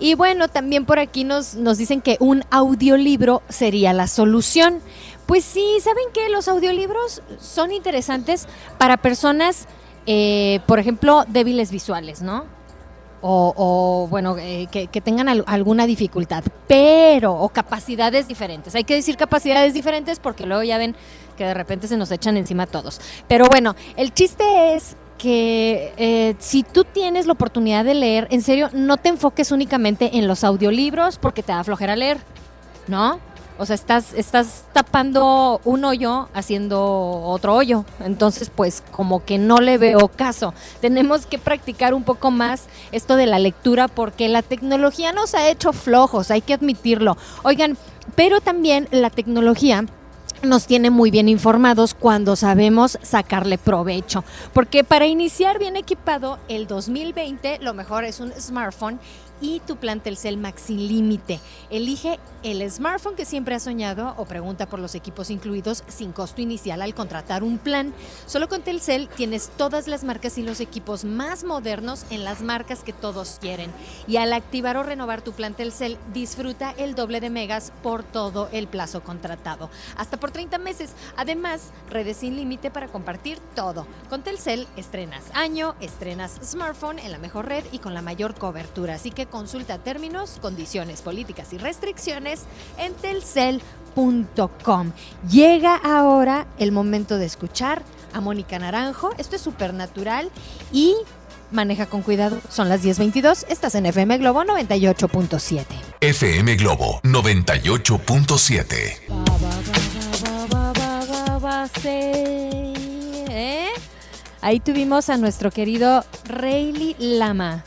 Y 0.00 0.14
bueno, 0.14 0.48
también 0.48 0.86
por 0.86 0.98
aquí 0.98 1.24
nos, 1.24 1.54
nos 1.54 1.76
dicen 1.76 2.00
que 2.00 2.16
un 2.20 2.42
audiolibro 2.50 3.42
sería 3.50 3.92
la 3.92 4.06
solución. 4.06 4.80
Pues 5.26 5.44
sí, 5.44 5.76
¿saben 5.80 6.04
qué? 6.14 6.30
Los 6.30 6.48
audiolibros 6.48 7.22
son 7.38 7.70
interesantes 7.70 8.48
para 8.78 8.96
personas, 8.96 9.68
eh, 10.06 10.60
por 10.66 10.78
ejemplo, 10.78 11.24
débiles 11.28 11.70
visuales, 11.70 12.22
¿no? 12.22 12.46
O, 13.22 14.08
bueno, 14.10 14.38
eh, 14.38 14.66
que, 14.72 15.00
tengan 15.02 15.28
alguna 15.28 15.86
dificultad, 15.86 16.42
pero, 16.66 17.34
o 17.34 17.50
capacidades 17.50 18.26
diferentes. 18.26 18.74
Hay 18.74 18.84
que 18.84 18.94
decir 18.94 19.18
capacidades 19.18 19.74
diferentes 19.74 20.18
porque 20.18 20.46
luego 20.46 20.62
ya 20.62 20.78
ven 20.78 20.96
que 21.36 21.44
de 21.44 21.52
repente 21.52 21.86
se 21.86 21.98
nos 21.98 22.10
echan 22.10 22.38
encima 22.38 22.66
todos. 22.66 22.98
Pero 23.28 23.46
bueno, 23.46 23.76
el 23.96 24.14
chiste 24.14 24.74
es 24.74 24.96
que 25.20 25.92
eh, 25.98 26.34
si 26.38 26.62
tú 26.62 26.84
tienes 26.84 27.26
la 27.26 27.34
oportunidad 27.34 27.84
de 27.84 27.92
leer, 27.92 28.26
en 28.30 28.40
serio, 28.40 28.70
no 28.72 28.96
te 28.96 29.10
enfoques 29.10 29.52
únicamente 29.52 30.16
en 30.16 30.26
los 30.26 30.44
audiolibros 30.44 31.18
porque 31.18 31.42
te 31.42 31.52
da 31.52 31.62
flojera 31.62 31.94
leer, 31.94 32.18
¿no? 32.88 33.20
O 33.58 33.66
sea, 33.66 33.74
estás, 33.74 34.14
estás 34.14 34.64
tapando 34.72 35.60
un 35.64 35.84
hoyo 35.84 36.30
haciendo 36.32 36.80
otro 36.80 37.54
hoyo. 37.54 37.84
Entonces, 38.02 38.48
pues 38.48 38.82
como 38.90 39.22
que 39.22 39.36
no 39.36 39.58
le 39.58 39.76
veo 39.76 40.08
caso. 40.08 40.54
Tenemos 40.80 41.26
que 41.26 41.38
practicar 41.38 41.92
un 41.92 42.02
poco 42.02 42.30
más 42.30 42.68
esto 42.90 43.16
de 43.16 43.26
la 43.26 43.38
lectura 43.38 43.88
porque 43.88 44.30
la 44.30 44.40
tecnología 44.40 45.12
nos 45.12 45.34
ha 45.34 45.50
hecho 45.50 45.74
flojos, 45.74 46.30
hay 46.30 46.40
que 46.40 46.54
admitirlo. 46.54 47.18
Oigan, 47.42 47.76
pero 48.14 48.40
también 48.40 48.88
la 48.90 49.10
tecnología 49.10 49.84
nos 50.42 50.66
tiene 50.66 50.90
muy 50.90 51.10
bien 51.10 51.28
informados 51.28 51.94
cuando 51.94 52.36
sabemos 52.36 52.98
sacarle 53.02 53.58
provecho. 53.58 54.24
Porque 54.52 54.84
para 54.84 55.06
iniciar 55.06 55.58
bien 55.58 55.76
equipado, 55.76 56.38
el 56.48 56.66
2020 56.66 57.58
lo 57.60 57.74
mejor 57.74 58.04
es 58.04 58.20
un 58.20 58.32
smartphone 58.32 58.98
y 59.40 59.60
tu 59.60 59.76
plan 59.76 60.00
Telcel 60.00 60.36
Max 60.36 60.62
sin 60.66 60.86
límite. 60.88 61.40
Elige 61.70 62.18
el 62.42 62.68
smartphone 62.70 63.16
que 63.16 63.24
siempre 63.24 63.54
has 63.54 63.62
soñado 63.62 64.14
o 64.16 64.24
pregunta 64.24 64.66
por 64.66 64.78
los 64.78 64.94
equipos 64.94 65.30
incluidos 65.30 65.84
sin 65.88 66.12
costo 66.12 66.40
inicial 66.40 66.82
al 66.82 66.94
contratar 66.94 67.42
un 67.42 67.58
plan. 67.58 67.92
Solo 68.26 68.48
con 68.48 68.62
Telcel 68.62 69.08
tienes 69.08 69.50
todas 69.56 69.88
las 69.88 70.04
marcas 70.04 70.38
y 70.38 70.42
los 70.42 70.60
equipos 70.60 71.04
más 71.04 71.44
modernos 71.44 72.04
en 72.10 72.24
las 72.24 72.42
marcas 72.42 72.82
que 72.82 72.92
todos 72.92 73.38
quieren. 73.40 73.70
Y 74.06 74.16
al 74.16 74.32
activar 74.32 74.76
o 74.76 74.82
renovar 74.82 75.22
tu 75.22 75.32
plan 75.32 75.54
Telcel, 75.54 75.98
disfruta 76.12 76.74
el 76.76 76.94
doble 76.94 77.20
de 77.20 77.30
megas 77.30 77.72
por 77.82 78.02
todo 78.02 78.48
el 78.52 78.68
plazo 78.68 79.02
contratado. 79.02 79.70
Hasta 79.96 80.18
por 80.18 80.30
30 80.30 80.58
meses. 80.58 80.92
Además, 81.16 81.70
redes 81.88 82.18
sin 82.18 82.36
límite 82.36 82.70
para 82.70 82.88
compartir 82.88 83.38
todo. 83.54 83.86
Con 84.08 84.22
Telcel 84.22 84.66
estrenas 84.76 85.24
año, 85.34 85.74
estrenas 85.80 86.38
smartphone 86.42 86.98
en 86.98 87.12
la 87.12 87.18
mejor 87.18 87.46
red 87.46 87.64
y 87.72 87.78
con 87.78 87.94
la 87.94 88.02
mayor 88.02 88.34
cobertura. 88.34 88.94
Así 88.94 89.10
que 89.10 89.26
consulta 89.30 89.78
términos, 89.78 90.38
condiciones, 90.40 91.02
políticas 91.02 91.52
y 91.52 91.58
restricciones 91.58 92.42
en 92.78 92.92
telcel.com. 92.94 94.92
Llega 95.30 95.76
ahora 95.76 96.46
el 96.58 96.72
momento 96.72 97.16
de 97.16 97.26
escuchar 97.26 97.82
a 98.12 98.20
Mónica 98.20 98.58
Naranjo. 98.58 99.12
Esto 99.18 99.36
es 99.36 99.42
supernatural 99.42 100.30
y 100.72 100.96
maneja 101.50 101.86
con 101.86 102.02
cuidado. 102.02 102.40
Son 102.48 102.68
las 102.68 102.82
10:22. 102.82 103.46
Estás 103.48 103.74
en 103.74 103.86
FM 103.86 104.18
Globo 104.18 104.44
98.7. 104.44 105.64
FM 106.00 106.56
Globo 106.56 107.00
98.7. 107.02 109.00
¿Eh? 113.32 113.68
Ahí 114.42 114.60
tuvimos 114.60 115.08
a 115.10 115.16
nuestro 115.16 115.50
querido 115.50 116.04
Rayleigh 116.24 116.96
Lama 116.98 117.64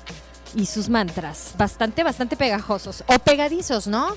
y 0.55 0.65
sus 0.65 0.89
mantras, 0.89 1.53
bastante, 1.57 2.03
bastante 2.03 2.35
pegajosos 2.35 3.03
o 3.07 3.19
pegadizos, 3.19 3.87
¿no? 3.87 4.15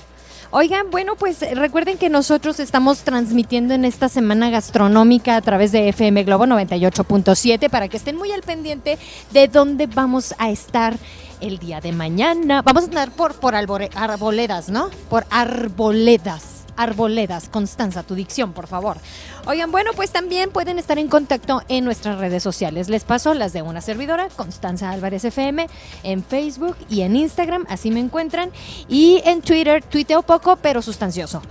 Oigan, 0.51 0.89
bueno, 0.91 1.17
pues 1.17 1.39
recuerden 1.57 1.97
que 1.97 2.09
nosotros 2.09 2.61
estamos 2.61 2.99
transmitiendo 2.99 3.73
en 3.73 3.83
esta 3.83 4.07
semana 4.07 4.49
gastronómica 4.49 5.35
a 5.35 5.41
través 5.41 5.73
de 5.73 5.89
FM 5.89 6.23
Globo 6.23 6.45
98.7 6.45 7.69
para 7.69 7.89
que 7.89 7.97
estén 7.97 8.15
muy 8.15 8.31
al 8.31 8.43
pendiente 8.43 8.97
de 9.31 9.47
dónde 9.49 9.87
vamos 9.87 10.33
a 10.37 10.49
estar 10.49 10.95
el 11.41 11.59
día 11.59 11.81
de 11.81 11.91
mañana. 11.91 12.61
Vamos 12.61 12.83
a 12.83 12.87
andar 12.87 13.11
por, 13.11 13.35
por 13.35 13.55
arboledas, 13.55 14.69
¿no? 14.69 14.89
Por 15.09 15.25
arboledas. 15.29 16.56
Arboledas. 16.77 17.49
Constanza, 17.49 18.03
tu 18.03 18.15
dicción, 18.15 18.53
por 18.53 18.67
favor. 18.67 18.97
Oigan, 19.45 19.71
bueno, 19.71 19.91
pues 19.95 20.11
también 20.11 20.51
pueden 20.51 20.79
estar 20.79 20.97
en 20.97 21.07
contacto 21.07 21.61
en 21.67 21.83
nuestras 21.83 22.19
redes 22.19 22.43
sociales. 22.43 22.87
Les 22.89 23.03
paso 23.03 23.33
las 23.33 23.53
de 23.53 23.61
una 23.61 23.81
servidora, 23.81 24.29
Constanza 24.35 24.91
Álvarez 24.91 25.25
FM, 25.25 25.67
en 26.03 26.23
Facebook 26.23 26.75
y 26.89 27.01
en 27.01 27.15
Instagram, 27.15 27.65
así 27.69 27.91
me 27.91 27.99
encuentran. 27.99 28.51
Y 28.87 29.21
en 29.25 29.41
Twitter, 29.41 29.83
tuiteo 29.83 30.21
poco, 30.21 30.57
pero 30.57 30.81
sustancioso. 30.81 31.41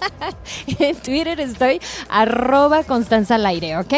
en 0.78 0.96
Twitter 0.96 1.40
estoy 1.40 1.80
arroba 2.08 2.84
Constanza 2.84 3.36
al 3.36 3.46
aire, 3.46 3.76
¿ok? 3.76 3.94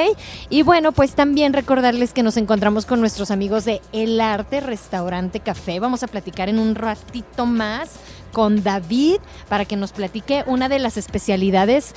Y 0.50 0.62
bueno, 0.62 0.92
pues 0.92 1.14
también 1.14 1.52
recordarles 1.52 2.12
que 2.12 2.22
nos 2.22 2.37
encontramos 2.37 2.87
con 2.87 3.00
nuestros 3.00 3.31
amigos 3.31 3.64
de 3.64 3.81
El 3.92 4.20
Arte 4.20 4.61
Restaurante 4.61 5.40
Café. 5.40 5.81
Vamos 5.81 6.02
a 6.02 6.09
platicar 6.09 6.48
en 6.48 6.59
un 6.59 6.74
ratito 6.74 7.46
más 7.46 7.90
con 8.33 8.62
David 8.62 9.18
para 9.49 9.64
que 9.64 9.77
nos 9.77 9.92
platique 9.92 10.45
una 10.47 10.68
de 10.68 10.79
las 10.79 10.97
especialidades 10.97 11.95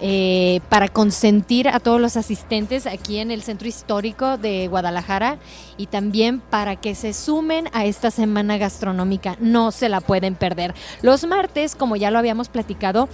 eh, 0.00 0.60
para 0.70 0.88
consentir 0.88 1.68
a 1.68 1.78
todos 1.78 2.00
los 2.00 2.16
asistentes 2.16 2.86
aquí 2.86 3.18
en 3.18 3.30
el 3.30 3.42
Centro 3.42 3.68
Histórico 3.68 4.38
de 4.38 4.66
Guadalajara 4.66 5.38
y 5.76 5.86
también 5.86 6.40
para 6.40 6.74
que 6.74 6.96
se 6.96 7.12
sumen 7.12 7.68
a 7.72 7.84
esta 7.84 8.10
semana 8.10 8.58
gastronómica. 8.58 9.36
No 9.38 9.70
se 9.70 9.88
la 9.88 10.00
pueden 10.00 10.34
perder. 10.34 10.74
Los 11.00 11.24
martes, 11.26 11.76
como 11.76 11.94
ya 11.94 12.10
lo 12.10 12.18
habíamos 12.18 12.48
platicado, 12.48 13.08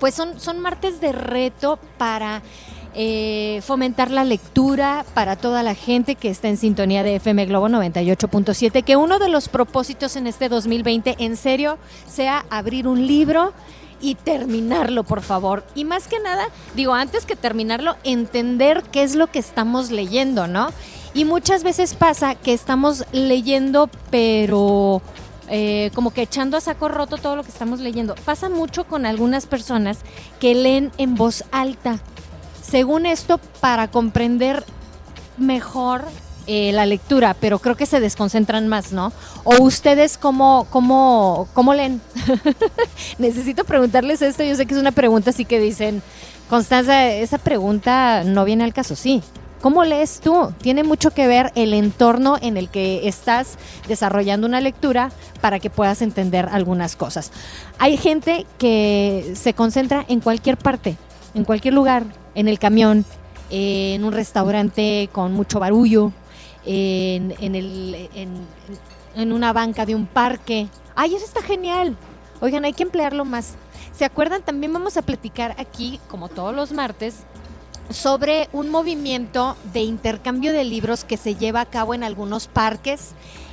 pues 0.00 0.14
son, 0.14 0.40
son 0.40 0.58
martes 0.58 1.00
de 1.00 1.12
reto 1.12 1.78
para 1.98 2.42
eh, 2.94 3.60
fomentar 3.64 4.10
la 4.10 4.24
lectura 4.24 5.04
para 5.14 5.36
toda 5.36 5.62
la 5.62 5.74
gente 5.74 6.14
que 6.14 6.28
está 6.28 6.48
en 6.48 6.56
sintonía 6.58 7.02
de 7.02 7.16
FM 7.16 7.46
Globo 7.46 7.68
98.7, 7.68 8.84
que 8.84 8.96
uno 8.96 9.18
de 9.18 9.28
los 9.28 9.48
propósitos 9.48 10.16
en 10.16 10.26
este 10.26 10.48
2020 10.48 11.16
en 11.18 11.36
serio 11.36 11.78
sea 12.06 12.44
abrir 12.50 12.86
un 12.86 13.06
libro 13.06 13.52
y 14.02 14.16
terminarlo, 14.16 15.04
por 15.04 15.22
favor. 15.22 15.64
Y 15.74 15.84
más 15.84 16.08
que 16.08 16.20
nada, 16.20 16.48
digo, 16.74 16.92
antes 16.92 17.24
que 17.24 17.36
terminarlo, 17.36 17.96
entender 18.04 18.82
qué 18.92 19.04
es 19.04 19.14
lo 19.14 19.28
que 19.28 19.38
estamos 19.38 19.90
leyendo, 19.90 20.46
¿no? 20.46 20.68
Y 21.14 21.24
muchas 21.24 21.62
veces 21.62 21.94
pasa 21.94 22.34
que 22.34 22.52
estamos 22.52 23.04
leyendo, 23.12 23.88
pero 24.10 25.00
eh, 25.48 25.90
como 25.94 26.12
que 26.12 26.22
echando 26.22 26.56
a 26.56 26.60
saco 26.60 26.88
roto 26.88 27.16
todo 27.16 27.36
lo 27.36 27.42
que 27.44 27.50
estamos 27.50 27.80
leyendo. 27.80 28.14
Pasa 28.24 28.48
mucho 28.48 28.84
con 28.84 29.06
algunas 29.06 29.46
personas 29.46 29.98
que 30.40 30.54
leen 30.54 30.90
en 30.98 31.14
voz 31.14 31.44
alta 31.52 32.00
según 32.72 33.04
esto, 33.04 33.38
para 33.60 33.88
comprender 33.88 34.64
mejor 35.36 36.06
eh, 36.46 36.72
la 36.72 36.86
lectura, 36.86 37.36
pero 37.38 37.58
creo 37.58 37.76
que 37.76 37.84
se 37.84 38.00
desconcentran 38.00 38.66
más, 38.66 38.92
¿no? 38.92 39.12
O 39.44 39.62
ustedes 39.62 40.16
cómo, 40.16 40.66
cómo, 40.70 41.48
cómo 41.52 41.74
leen. 41.74 42.00
Necesito 43.18 43.64
preguntarles 43.64 44.22
esto, 44.22 44.42
yo 44.42 44.56
sé 44.56 44.64
que 44.64 44.72
es 44.72 44.80
una 44.80 44.90
pregunta 44.90 45.28
así 45.28 45.44
que 45.44 45.60
dicen, 45.60 46.02
Constanza, 46.48 47.08
esa 47.10 47.36
pregunta 47.36 48.24
no 48.24 48.46
viene 48.46 48.64
al 48.64 48.72
caso, 48.72 48.96
sí. 48.96 49.22
¿Cómo 49.60 49.84
lees 49.84 50.20
tú? 50.20 50.50
Tiene 50.62 50.82
mucho 50.82 51.10
que 51.10 51.26
ver 51.26 51.52
el 51.54 51.74
entorno 51.74 52.38
en 52.40 52.56
el 52.56 52.70
que 52.70 53.06
estás 53.06 53.58
desarrollando 53.86 54.46
una 54.46 54.62
lectura 54.62 55.12
para 55.42 55.60
que 55.60 55.68
puedas 55.68 56.00
entender 56.00 56.48
algunas 56.50 56.96
cosas. 56.96 57.32
Hay 57.78 57.98
gente 57.98 58.46
que 58.56 59.34
se 59.36 59.52
concentra 59.52 60.06
en 60.08 60.20
cualquier 60.20 60.56
parte, 60.56 60.96
en 61.34 61.44
cualquier 61.44 61.74
lugar, 61.74 62.04
en 62.34 62.48
el 62.48 62.58
camión, 62.58 63.04
en 63.50 64.04
un 64.04 64.12
restaurante 64.12 65.08
con 65.12 65.32
mucho 65.32 65.60
barullo, 65.60 66.12
en, 66.64 67.34
en, 67.40 67.54
el, 67.54 68.08
en, 68.14 68.30
en 69.16 69.32
una 69.32 69.52
banca 69.52 69.84
de 69.84 69.94
un 69.94 70.06
parque. 70.06 70.68
¡Ay, 70.94 71.14
eso 71.14 71.24
está 71.24 71.42
genial! 71.42 71.96
Oigan, 72.40 72.64
hay 72.64 72.72
que 72.72 72.82
emplearlo 72.82 73.24
más. 73.24 73.54
¿Se 73.92 74.04
acuerdan? 74.04 74.42
También 74.42 74.72
vamos 74.72 74.96
a 74.96 75.02
platicar 75.02 75.54
aquí, 75.58 76.00
como 76.08 76.28
todos 76.28 76.54
los 76.54 76.72
martes, 76.72 77.16
sobre 77.90 78.48
un 78.52 78.70
movimiento 78.70 79.56
de 79.72 79.82
intercambio 79.82 80.52
de 80.52 80.64
libros 80.64 81.04
que 81.04 81.16
se 81.16 81.34
lleva 81.34 81.60
a 81.60 81.66
cabo 81.66 81.94
en 81.94 82.04
algunos 82.04 82.46
parques 82.46 83.10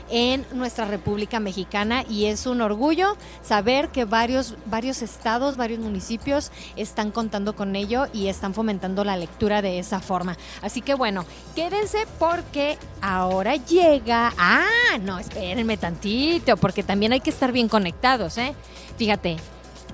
en 0.09 0.45
nuestra 0.53 0.85
República 0.85 1.39
Mexicana 1.39 2.03
y 2.09 2.25
es 2.25 2.45
un 2.45 2.61
orgullo 2.61 3.17
saber 3.41 3.89
que 3.89 4.05
varios, 4.05 4.55
varios 4.65 5.01
estados, 5.01 5.57
varios 5.57 5.79
municipios 5.79 6.51
están 6.75 7.11
contando 7.11 7.55
con 7.55 7.75
ello 7.75 8.07
y 8.13 8.27
están 8.27 8.53
fomentando 8.53 9.03
la 9.03 9.17
lectura 9.17 9.61
de 9.61 9.79
esa 9.79 9.99
forma. 9.99 10.37
Así 10.61 10.81
que 10.81 10.93
bueno, 10.93 11.25
quédense 11.55 12.05
porque 12.17 12.77
ahora 13.01 13.55
llega... 13.55 14.33
Ah, 14.37 14.97
no, 15.01 15.19
espérenme 15.19 15.77
tantito, 15.77 16.57
porque 16.57 16.83
también 16.83 17.13
hay 17.13 17.19
que 17.19 17.29
estar 17.29 17.51
bien 17.51 17.67
conectados, 17.67 18.37
¿eh? 18.37 18.53
Fíjate, 18.97 19.37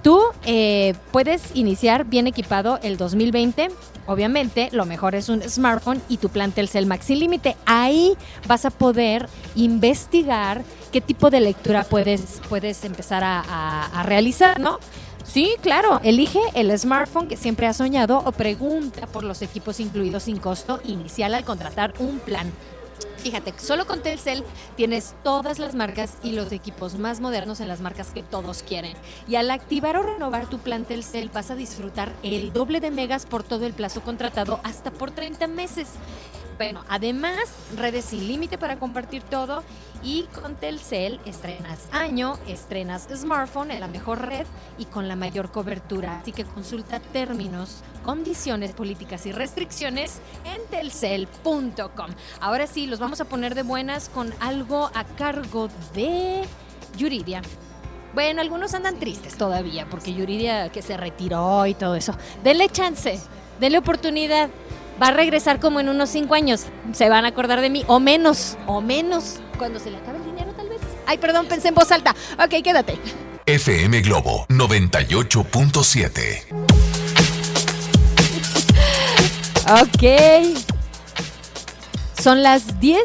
Tú 0.06 0.22
eh, 0.46 0.94
puedes 1.12 1.56
iniciar 1.56 2.06
bien 2.06 2.28
equipado 2.28 2.78
el 2.84 2.96
2020. 2.96 3.70
Obviamente, 4.08 4.70
lo 4.72 4.86
mejor 4.86 5.16
es 5.16 5.30
un 5.30 5.42
smartphone 5.42 6.02
y 6.10 6.18
tu 6.18 6.30
plan 6.30 6.52
Telcel 6.52 6.86
Max 6.86 7.06
sin 7.06 7.20
límite. 7.20 7.56
Ahí 7.66 8.16
vas 8.48 8.66
a 8.66 8.70
poder 8.70 9.28
investigar 9.56 10.64
qué 10.92 11.02
tipo 11.02 11.30
de 11.30 11.40
lectura 11.42 11.84
puedes, 11.84 12.42
puedes 12.48 12.84
empezar 12.84 13.24
a, 13.24 13.86
a 13.86 14.04
realizar, 14.04 14.60
¿no? 14.60 14.80
Sí, 15.24 15.56
claro. 15.62 16.00
Elige 16.04 16.40
el 16.54 16.78
smartphone 16.78 17.28
que 17.28 17.36
siempre 17.36 17.68
has 17.68 17.78
soñado 17.78 18.22
o 18.26 18.32
pregunta 18.32 19.08
por 19.08 19.24
los 19.24 19.42
equipos 19.42 19.80
incluidos 19.80 20.24
sin 20.24 20.38
costo 20.38 20.80
inicial 20.86 21.34
al 21.34 21.44
contratar 21.44 21.94
un 22.00 22.20
plan. 22.20 22.52
Fíjate, 23.26 23.56
solo 23.58 23.88
con 23.88 24.04
Telcel 24.04 24.44
tienes 24.76 25.16
todas 25.24 25.58
las 25.58 25.74
marcas 25.74 26.20
y 26.22 26.34
los 26.34 26.52
equipos 26.52 27.00
más 27.00 27.22
modernos 27.22 27.60
en 27.60 27.68
las 27.68 27.82
marcas 27.82 28.12
que 28.12 28.22
todos 28.22 28.62
quieren. 28.62 28.96
Y 29.28 29.34
al 29.34 29.50
activar 29.50 29.98
o 29.98 30.04
renovar 30.04 30.48
tu 30.48 30.60
plan 30.60 30.86
Telcel 30.86 31.32
vas 31.34 31.50
a 31.50 31.56
disfrutar 31.56 32.14
el 32.22 32.54
doble 32.54 32.82
de 32.82 32.92
megas 32.92 33.26
por 33.26 33.42
todo 33.42 33.66
el 33.66 33.74
plazo 33.74 34.02
contratado 34.02 34.60
hasta 34.64 34.92
por 34.92 35.10
30 35.10 35.48
meses. 35.48 35.88
Bueno, 36.58 36.86
además, 36.88 37.50
redes 37.76 38.06
sin 38.06 38.28
límite 38.28 38.58
para 38.58 38.80
compartir 38.80 39.24
todo 39.24 39.62
y 40.02 40.24
con 40.42 40.56
Telcel 40.56 41.20
estrenas 41.26 41.90
año, 41.92 42.40
estrenas 42.48 43.10
smartphone 43.14 43.72
en 43.72 43.82
la 43.82 43.88
mejor 43.90 44.26
red 44.26 44.46
y 44.78 44.86
con 44.86 45.10
la 45.10 45.18
mayor 45.18 45.52
cobertura. 45.52 46.20
Así 46.20 46.32
que 46.32 46.46
consulta 46.46 47.02
términos, 47.02 47.84
condiciones, 48.06 48.72
políticas 48.72 49.26
y 49.26 49.34
restricciones 49.34 50.22
en 50.46 50.66
telcel.com. 50.70 52.12
Ahora 52.40 52.68
sí, 52.68 52.88
los 52.88 53.00
vamos 53.00 53.20
a 53.20 53.26
poner 53.26 53.54
de 53.54 53.64
buenas 53.64 54.08
con 54.08 54.34
algo 54.40 54.90
a 54.94 55.04
cargo 55.04 55.68
de 55.94 56.44
Yuridia. 56.98 57.42
Bueno, 58.14 58.40
algunos 58.40 58.74
andan 58.74 58.98
tristes 58.98 59.36
todavía 59.36 59.88
porque 59.90 60.14
Yuridia 60.14 60.70
que 60.70 60.82
se 60.82 60.96
retiró 60.96 61.66
y 61.66 61.74
todo 61.74 61.96
eso. 61.96 62.16
Denle 62.46 62.70
chance, 62.70 63.20
denle 63.60 63.78
oportunidad 63.78 64.50
va 65.02 65.08
a 65.08 65.12
regresar 65.12 65.60
como 65.60 65.80
en 65.80 65.90
unos 65.90 66.10
cinco 66.10 66.36
años. 66.36 66.66
Se 66.94 67.10
van 67.10 67.26
a 67.26 67.30
acordar 67.30 67.62
de 67.62 67.70
mí, 67.70 67.84
o 67.88 68.00
menos, 68.00 68.58
o 68.68 68.82
menos, 68.82 69.40
cuando 69.58 69.80
se 69.80 69.90
le 69.92 69.98
acabe 69.98 70.20
el 70.20 70.26
dinero 70.26 70.52
tal 70.56 70.70
vez. 70.70 70.80
Ay, 71.06 71.18
perdón, 71.18 71.48
pensé 71.48 71.70
en 71.70 71.76
voz 71.76 71.92
alta. 71.92 72.16
Ok, 72.44 72.64
quédate. 72.64 72.98
FM 73.46 74.02
Globo 74.02 74.46
98.7. 74.50 76.46
Ok. 79.82 80.04
Son 82.22 82.42
las 82.42 82.80
10. 82.80 83.02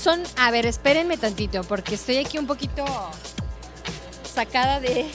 Son, 0.00 0.22
a 0.36 0.50
ver, 0.50 0.66
espérenme 0.66 1.16
tantito, 1.16 1.64
porque 1.64 1.94
estoy 1.94 2.18
aquí 2.18 2.36
un 2.38 2.46
poquito 2.46 2.84
sacada 4.32 4.80
de... 4.80 5.06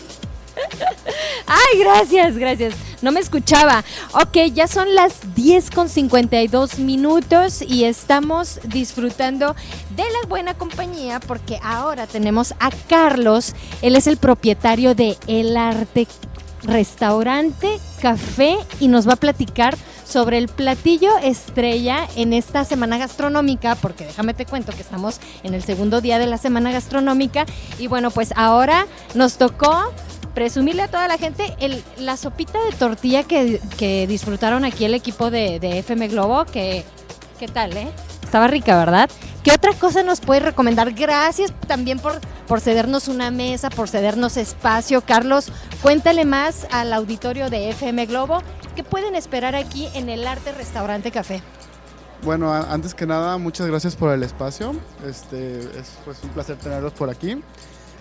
Ay, 1.45 1.79
gracias, 1.79 2.37
gracias. 2.37 2.73
No 3.01 3.11
me 3.11 3.19
escuchaba. 3.19 3.83
Ok, 4.13 4.37
ya 4.53 4.67
son 4.67 4.93
las 4.93 5.35
10 5.35 5.71
con 5.71 5.87
52 5.87 6.79
minutos 6.79 7.61
y 7.61 7.85
estamos 7.85 8.59
disfrutando 8.65 9.55
de 9.95 10.03
la 10.03 10.27
buena 10.27 10.53
compañía 10.53 11.19
porque 11.19 11.59
ahora 11.63 12.07
tenemos 12.07 12.53
a 12.59 12.71
Carlos. 12.87 13.55
Él 13.81 13.95
es 13.95 14.07
el 14.07 14.17
propietario 14.17 14.95
de 14.95 15.17
El 15.27 15.55
Arte 15.55 16.07
Restaurante, 16.63 17.79
Café 18.01 18.57
y 18.81 18.89
nos 18.89 19.07
va 19.07 19.13
a 19.13 19.17
platicar 19.17 19.77
sobre 20.05 20.39
el 20.39 20.47
platillo 20.47 21.17
estrella 21.19 22.07
en 22.15 22.33
esta 22.33 22.65
semana 22.65 22.97
gastronómica, 22.97 23.75
porque 23.75 24.05
déjame 24.05 24.33
te 24.33 24.45
cuento 24.45 24.73
que 24.73 24.81
estamos 24.81 25.19
en 25.43 25.53
el 25.53 25.63
segundo 25.63 26.01
día 26.01 26.17
de 26.17 26.25
la 26.25 26.37
semana 26.37 26.71
gastronómica 26.71 27.45
y 27.77 27.87
bueno, 27.87 28.09
pues 28.09 28.33
ahora 28.35 28.87
nos 29.13 29.37
tocó 29.37 29.93
presumirle 30.33 30.83
a 30.83 30.87
toda 30.87 31.07
la 31.07 31.17
gente 31.17 31.55
el, 31.59 31.83
la 31.97 32.17
sopita 32.17 32.59
de 32.63 32.71
tortilla 32.71 33.23
que, 33.23 33.59
que 33.77 34.07
disfrutaron 34.07 34.65
aquí 34.65 34.85
el 34.85 34.93
equipo 34.93 35.31
de, 35.31 35.59
de 35.59 35.79
FM 35.79 36.07
Globo, 36.09 36.45
que, 36.45 36.83
¿qué 37.39 37.47
tal, 37.47 37.75
eh? 37.75 37.89
Estaba 38.23 38.47
rica, 38.47 38.77
¿verdad? 38.77 39.09
¿Qué 39.43 39.51
otra 39.51 39.73
cosa 39.73 40.03
nos 40.03 40.19
puedes 40.19 40.43
recomendar? 40.43 40.93
Gracias 40.93 41.51
también 41.65 41.97
por, 41.97 42.19
por 42.47 42.61
cedernos 42.61 43.07
una 43.07 43.31
mesa, 43.31 43.69
por 43.69 43.89
cedernos 43.89 44.37
espacio. 44.37 45.01
Carlos, 45.01 45.51
cuéntale 45.81 46.25
más 46.25 46.67
al 46.71 46.93
auditorio 46.93 47.49
de 47.49 47.69
FM 47.69 48.05
Globo. 48.05 48.43
¿Qué 48.75 48.83
pueden 48.83 49.15
esperar 49.15 49.55
aquí 49.55 49.87
en 49.93 50.09
el 50.09 50.27
Arte 50.27 50.51
Restaurante 50.51 51.09
Café? 51.11 51.41
Bueno, 52.21 52.53
antes 52.53 52.93
que 52.93 53.05
nada, 53.05 53.37
muchas 53.37 53.65
gracias 53.67 53.95
por 53.95 54.13
el 54.13 54.23
espacio. 54.23 54.75
Este, 55.05 55.61
es 55.79 55.97
pues, 56.03 56.21
un 56.23 56.29
placer 56.29 56.57
tenerlos 56.57 56.93
por 56.93 57.09
aquí. 57.09 57.41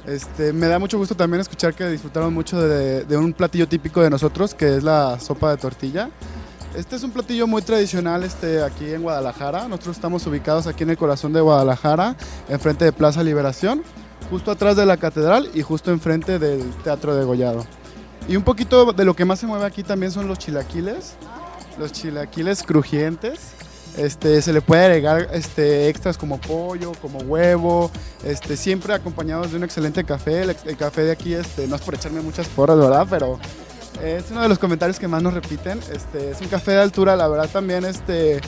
Este, 0.08 0.54
me 0.54 0.68
da 0.68 0.78
mucho 0.78 0.96
gusto 0.96 1.14
también 1.14 1.42
escuchar 1.42 1.74
que 1.74 1.86
disfrutaron 1.86 2.32
mucho 2.32 2.58
de, 2.58 3.16
un 3.18 3.34
platillo 3.34 3.68
típico 3.68 4.00
de 4.00 4.08
nosotros, 4.08 4.54
que 4.54 4.78
es 4.78 4.82
la 4.82 5.20
sopa 5.20 5.50
de 5.50 5.58
tortilla. 5.58 6.08
Este 6.74 6.96
es 6.96 7.02
un 7.02 7.10
platillo 7.10 7.46
muy 7.46 7.60
tradicional 7.60 8.24
este, 8.24 8.62
aquí 8.62 8.86
en 8.86 9.02
Guadalajara. 9.02 9.68
Nosotros 9.68 9.96
estamos 9.96 10.26
ubicados 10.26 10.66
aquí 10.66 10.84
en 10.84 10.90
el 10.90 10.96
corazón 10.96 11.34
de 11.34 11.42
Guadalajara, 11.42 12.16
enfrente 12.48 12.86
de 12.86 12.92
Plaza 12.92 13.22
Liberación, 13.22 13.82
justo 14.30 14.50
atrás 14.50 14.76
de 14.76 14.86
la 14.86 14.96
catedral 14.96 15.50
y 15.52 15.60
justo 15.60 15.90
enfrente 15.90 16.38
del 16.38 16.62
Teatro 16.82 17.14
de 17.14 17.24
Gollado. 17.24 17.66
Y 18.26 18.36
un 18.36 18.44
poquito 18.44 18.94
de 18.94 19.04
lo 19.04 19.14
que 19.14 19.26
más 19.26 19.40
se 19.40 19.46
mueve 19.46 19.66
aquí 19.66 19.82
también 19.82 20.10
son 20.10 20.26
los 20.26 20.38
chilaquiles, 20.38 21.16
los 21.78 21.92
chilaquiles 21.92 22.62
crujientes. 22.62 23.57
Este, 23.98 24.40
se 24.42 24.52
le 24.52 24.60
puede 24.60 24.84
agregar 24.84 25.28
este, 25.32 25.88
extras 25.88 26.16
como 26.16 26.40
pollo, 26.40 26.92
como 27.02 27.18
huevo, 27.18 27.90
este, 28.24 28.56
siempre 28.56 28.94
acompañados 28.94 29.50
de 29.50 29.56
un 29.56 29.64
excelente 29.64 30.04
café. 30.04 30.42
El, 30.42 30.56
el 30.66 30.76
café 30.76 31.02
de 31.02 31.10
aquí, 31.10 31.34
este, 31.34 31.66
no 31.66 31.74
es 31.76 31.82
por 31.82 31.96
echarme 31.96 32.20
muchas 32.20 32.46
porras, 32.46 32.78
¿verdad? 32.78 33.06
Pero 33.10 33.40
es 34.02 34.30
uno 34.30 34.42
de 34.42 34.48
los 34.48 34.58
comentarios 34.58 35.00
que 35.00 35.08
más 35.08 35.20
nos 35.20 35.34
repiten. 35.34 35.80
Este, 35.92 36.30
es 36.30 36.40
un 36.40 36.46
café 36.46 36.72
de 36.72 36.80
altura, 36.80 37.16
la 37.16 37.26
verdad 37.26 37.48
también, 37.52 37.84
este, 37.84 38.40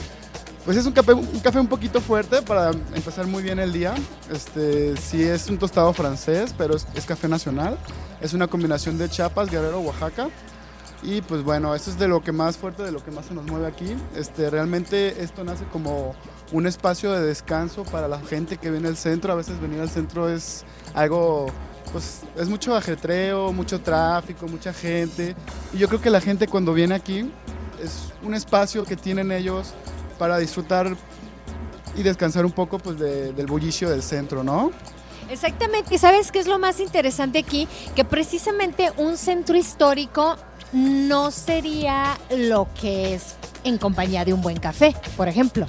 pues 0.63 0.77
es 0.77 0.85
un 0.85 0.93
café, 0.93 1.13
un 1.13 1.39
café 1.39 1.59
un 1.59 1.67
poquito 1.67 1.99
fuerte 1.99 2.41
para 2.41 2.71
empezar 2.95 3.27
muy 3.27 3.43
bien 3.43 3.59
el 3.59 3.73
día. 3.73 3.93
Este, 4.31 4.95
sí 4.95 5.21
es 5.21 5.49
un 5.49 5.57
tostado 5.57 5.91
francés, 5.91 6.55
pero 6.57 6.77
es, 6.77 6.87
es 6.95 7.05
café 7.05 7.27
nacional. 7.27 7.77
Es 8.21 8.33
una 8.33 8.47
combinación 8.47 8.97
de 8.97 9.09
Chiapas, 9.09 9.49
Guerrero, 9.49 9.81
Oaxaca. 9.81 10.29
Y 11.03 11.21
pues 11.21 11.43
bueno, 11.43 11.73
eso 11.73 11.89
es 11.89 11.97
de 11.97 12.07
lo 12.07 12.21
que 12.21 12.31
más 12.31 12.57
fuerte, 12.57 12.83
de 12.83 12.91
lo 12.91 13.03
que 13.03 13.09
más 13.11 13.25
se 13.25 13.33
nos 13.33 13.45
mueve 13.45 13.65
aquí. 13.67 13.95
Este, 14.15 14.49
realmente 14.51 15.23
esto 15.23 15.43
nace 15.43 15.63
como 15.71 16.13
un 16.51 16.67
espacio 16.67 17.11
de 17.11 17.21
descanso 17.25 17.83
para 17.85 18.07
la 18.07 18.19
gente 18.19 18.57
que 18.57 18.69
viene 18.69 18.87
al 18.87 18.97
centro. 18.97 19.31
A 19.33 19.35
veces 19.35 19.59
venir 19.59 19.79
al 19.81 19.89
centro 19.89 20.29
es 20.29 20.63
algo, 20.93 21.47
pues 21.91 22.21
es 22.37 22.47
mucho 22.49 22.75
ajetreo, 22.75 23.51
mucho 23.51 23.81
tráfico, 23.81 24.47
mucha 24.47 24.73
gente. 24.73 25.35
Y 25.73 25.79
yo 25.79 25.87
creo 25.87 26.01
que 26.01 26.11
la 26.11 26.21
gente 26.21 26.47
cuando 26.47 26.71
viene 26.73 26.93
aquí 26.93 27.31
es 27.83 28.13
un 28.21 28.35
espacio 28.35 28.83
que 28.83 28.95
tienen 28.95 29.31
ellos 29.31 29.73
para 30.19 30.37
disfrutar 30.37 30.95
y 31.95 32.03
descansar 32.03 32.45
un 32.45 32.51
poco 32.51 32.77
pues 32.77 32.99
de- 32.99 33.33
del 33.33 33.47
bullicio 33.47 33.89
del 33.89 34.03
centro, 34.03 34.43
¿no? 34.43 34.71
Exactamente, 35.31 35.95
¿y 35.95 35.97
sabes 35.97 36.29
qué 36.29 36.39
es 36.39 36.47
lo 36.47 36.59
más 36.59 36.81
interesante 36.81 37.39
aquí? 37.39 37.65
Que 37.95 38.03
precisamente 38.03 38.91
un 38.97 39.17
centro 39.17 39.55
histórico 39.55 40.35
no 40.73 41.31
sería 41.31 42.17
lo 42.35 42.67
que 42.79 43.15
es 43.15 43.35
en 43.63 43.77
compañía 43.77 44.25
de 44.25 44.33
un 44.33 44.41
buen 44.41 44.57
café, 44.59 44.93
por 45.15 45.29
ejemplo. 45.29 45.65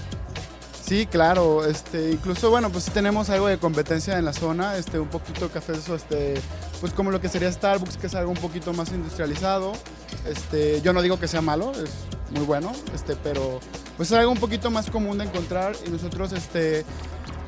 Sí, 0.84 1.06
claro, 1.06 1.64
este, 1.64 2.10
incluso 2.10 2.50
bueno, 2.50 2.70
pues 2.70 2.84
sí 2.84 2.90
tenemos 2.90 3.30
algo 3.30 3.46
de 3.46 3.56
competencia 3.56 4.18
en 4.18 4.24
la 4.24 4.32
zona, 4.32 4.76
este, 4.76 4.98
un 4.98 5.08
poquito 5.08 5.46
de 5.46 5.52
cafés, 5.52 5.88
este, 5.88 6.34
pues 6.80 6.92
como 6.92 7.12
lo 7.12 7.20
que 7.20 7.28
sería 7.28 7.50
Starbucks, 7.50 7.96
que 7.98 8.08
es 8.08 8.14
algo 8.16 8.32
un 8.32 8.38
poquito 8.38 8.72
más 8.72 8.90
industrializado. 8.90 9.72
Este, 10.26 10.82
yo 10.82 10.92
no 10.92 11.02
digo 11.02 11.20
que 11.20 11.28
sea 11.28 11.40
malo, 11.40 11.70
es 11.72 11.90
muy 12.30 12.44
bueno, 12.44 12.72
este, 12.94 13.14
pero 13.14 13.60
pues 13.96 14.10
es 14.10 14.18
algo 14.18 14.32
un 14.32 14.38
poquito 14.38 14.72
más 14.72 14.90
común 14.90 15.18
de 15.18 15.24
encontrar 15.24 15.76
y 15.86 15.90
nosotros, 15.90 16.32
este, 16.32 16.84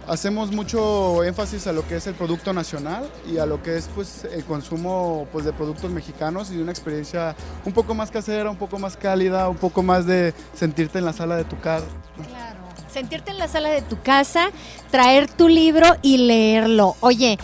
hacemos 0.09 0.53
mucho 0.53 1.25
énfasis 1.25 1.67
a 1.67 1.73
lo 1.73 1.87
que 1.87 1.97
es 1.97 2.07
el 2.07 2.14
producto 2.14 2.53
nacional 2.53 3.09
y 3.31 3.38
a 3.38 3.47
lo 3.47 3.62
que 3.62 3.77
es 3.77 3.88
pues 3.95 4.25
el 4.25 4.45
consumo 4.45 5.27
pues 5.33 5.45
de 5.45 5.53
productos 5.53 5.90
mexicanos 5.90 6.51
y 6.51 6.59
una 6.59 6.73
experiencia 6.73 7.35
un 7.64 7.73
poco 7.73 7.95
más 7.95 8.11
casera, 8.11 8.51
un 8.51 8.57
poco 8.57 8.79
más 8.79 8.97
cálida, 8.97 9.49
un 9.49 9.57
poco 9.57 9.83
más 9.83 10.07
de 10.07 10.35
sentirte 10.55 10.99
en 10.99 11.05
la 11.05 11.12
sala 11.12 11.37
de 11.37 11.45
tu 11.45 11.59
casa. 11.61 11.87
Claro. 12.29 12.61
Sentirte 12.93 13.33
en 13.33 13.38
la 13.38 13.49
sala 13.49 13.71
de 13.71 13.83
tu 13.83 14.01
casa, 14.03 14.51
traer 14.90 15.29
tu 15.29 15.49
libro 15.49 15.97
y 16.01 16.19
leerlo. 16.19 16.95
Oye, 17.01 17.38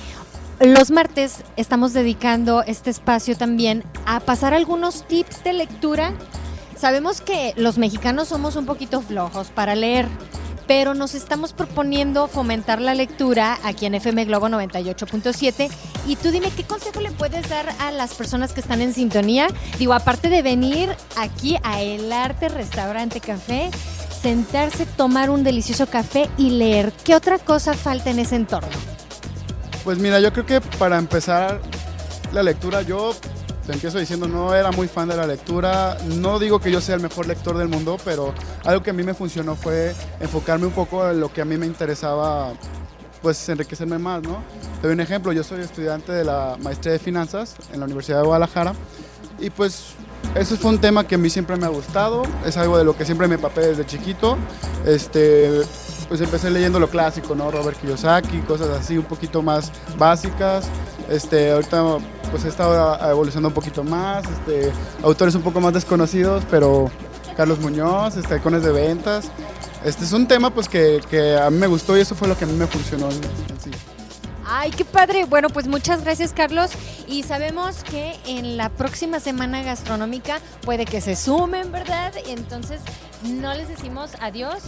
los 0.60 0.90
martes 0.90 1.42
estamos 1.56 1.92
dedicando 1.92 2.62
este 2.62 2.90
espacio 2.90 3.36
también 3.36 3.82
a 4.06 4.20
pasar 4.20 4.54
algunos 4.54 5.08
tips 5.08 5.42
de 5.42 5.54
lectura. 5.54 6.12
Sabemos 6.76 7.20
que 7.20 7.52
los 7.56 7.78
mexicanos 7.78 8.28
somos 8.28 8.56
un 8.56 8.66
poquito 8.66 9.00
flojos 9.00 9.48
para 9.48 9.74
leer 9.74 10.06
pero 10.70 10.94
nos 10.94 11.16
estamos 11.16 11.52
proponiendo 11.52 12.28
fomentar 12.28 12.80
la 12.80 12.94
lectura 12.94 13.58
aquí 13.64 13.86
en 13.86 13.96
FM 13.96 14.26
Globo 14.26 14.48
98.7. 14.48 15.68
Y 16.06 16.14
tú 16.14 16.30
dime, 16.30 16.52
¿qué 16.56 16.62
consejo 16.62 17.00
le 17.00 17.10
puedes 17.10 17.48
dar 17.48 17.74
a 17.80 17.90
las 17.90 18.14
personas 18.14 18.52
que 18.52 18.60
están 18.60 18.80
en 18.80 18.94
sintonía? 18.94 19.48
Digo, 19.80 19.94
aparte 19.94 20.28
de 20.28 20.42
venir 20.42 20.94
aquí 21.16 21.56
a 21.64 21.82
El 21.82 22.12
Arte 22.12 22.48
Restaurante 22.48 23.20
Café, 23.20 23.72
sentarse, 24.22 24.86
tomar 24.86 25.28
un 25.28 25.42
delicioso 25.42 25.88
café 25.88 26.30
y 26.38 26.50
leer, 26.50 26.92
¿qué 27.04 27.16
otra 27.16 27.40
cosa 27.40 27.74
falta 27.74 28.10
en 28.10 28.20
ese 28.20 28.36
entorno? 28.36 28.68
Pues 29.82 29.98
mira, 29.98 30.20
yo 30.20 30.32
creo 30.32 30.46
que 30.46 30.60
para 30.60 30.98
empezar 30.98 31.60
la 32.32 32.44
lectura, 32.44 32.82
yo 32.82 33.16
te 33.70 33.74
empiezo 33.76 34.00
diciendo, 34.00 34.26
no 34.26 34.52
era 34.52 34.72
muy 34.72 34.88
fan 34.88 35.08
de 35.08 35.16
la 35.16 35.28
lectura. 35.28 35.96
No 36.16 36.40
digo 36.40 36.58
que 36.58 36.72
yo 36.72 36.80
sea 36.80 36.96
el 36.96 37.00
mejor 37.00 37.28
lector 37.28 37.56
del 37.56 37.68
mundo, 37.68 37.98
pero 38.04 38.34
algo 38.64 38.82
que 38.82 38.90
a 38.90 38.92
mí 38.92 39.04
me 39.04 39.14
funcionó 39.14 39.54
fue 39.54 39.94
enfocarme 40.18 40.66
un 40.66 40.72
poco 40.72 41.08
en 41.08 41.20
lo 41.20 41.32
que 41.32 41.40
a 41.40 41.44
mí 41.44 41.56
me 41.56 41.66
interesaba, 41.66 42.52
pues 43.22 43.48
enriquecerme 43.48 43.96
más, 43.98 44.22
¿no? 44.22 44.42
Te 44.80 44.88
doy 44.88 44.94
un 44.94 45.00
ejemplo, 45.00 45.32
yo 45.32 45.44
soy 45.44 45.60
estudiante 45.60 46.10
de 46.10 46.24
la 46.24 46.56
maestría 46.60 46.94
de 46.94 46.98
finanzas 46.98 47.54
en 47.72 47.78
la 47.78 47.86
Universidad 47.86 48.18
de 48.18 48.24
Guadalajara 48.24 48.72
y 49.38 49.50
pues 49.50 49.94
eso 50.34 50.56
fue 50.56 50.72
un 50.72 50.80
tema 50.80 51.06
que 51.06 51.14
a 51.14 51.18
mí 51.18 51.30
siempre 51.30 51.56
me 51.56 51.66
ha 51.66 51.70
gustado, 51.70 52.24
es 52.44 52.56
algo 52.56 52.76
de 52.76 52.82
lo 52.82 52.96
que 52.96 53.04
siempre 53.04 53.28
me 53.28 53.38
papé 53.38 53.60
desde 53.60 53.86
chiquito. 53.86 54.36
Este, 54.84 55.62
pues 56.08 56.20
empecé 56.20 56.50
leyendo 56.50 56.80
lo 56.80 56.88
clásico, 56.88 57.36
¿no? 57.36 57.52
Robert 57.52 57.80
Kiyosaki, 57.80 58.38
cosas 58.40 58.70
así 58.70 58.98
un 58.98 59.04
poquito 59.04 59.42
más 59.42 59.70
básicas. 59.96 60.66
Este, 61.08 61.52
ahorita 61.52 61.98
pues 62.30 62.44
he 62.44 62.48
estado 62.48 63.10
evolucionando 63.10 63.48
un 63.48 63.54
poquito 63.54 63.84
más, 63.84 64.24
este, 64.28 64.72
autores 65.02 65.34
un 65.34 65.42
poco 65.42 65.60
más 65.60 65.72
desconocidos, 65.72 66.44
pero 66.50 66.90
Carlos 67.36 67.58
Muñoz, 67.60 68.16
este, 68.16 68.38
de 68.38 68.72
Ventas. 68.72 69.30
Este 69.84 70.04
es 70.04 70.12
un 70.12 70.26
tema 70.26 70.50
pues 70.50 70.68
que, 70.68 71.00
que, 71.08 71.36
a 71.36 71.48
mí 71.50 71.58
me 71.58 71.66
gustó 71.66 71.96
y 71.96 72.00
eso 72.00 72.14
fue 72.14 72.28
lo 72.28 72.36
que 72.36 72.44
a 72.44 72.46
mí 72.46 72.52
me 72.52 72.66
funcionó 72.66 73.08
en, 73.10 73.20
sí. 73.62 73.70
Ay, 74.46 74.70
qué 74.72 74.84
padre. 74.84 75.24
Bueno, 75.24 75.48
pues 75.48 75.68
muchas 75.68 76.02
gracias, 76.02 76.32
Carlos. 76.32 76.72
Y 77.06 77.22
sabemos 77.22 77.82
que 77.84 78.18
en 78.26 78.56
la 78.56 78.68
próxima 78.68 79.20
semana 79.20 79.62
gastronómica 79.62 80.40
puede 80.62 80.84
que 80.84 81.00
se 81.00 81.16
sumen, 81.16 81.72
¿verdad? 81.72 82.12
Entonces, 82.26 82.80
no 83.22 83.54
les 83.54 83.68
decimos 83.68 84.10
adiós, 84.20 84.62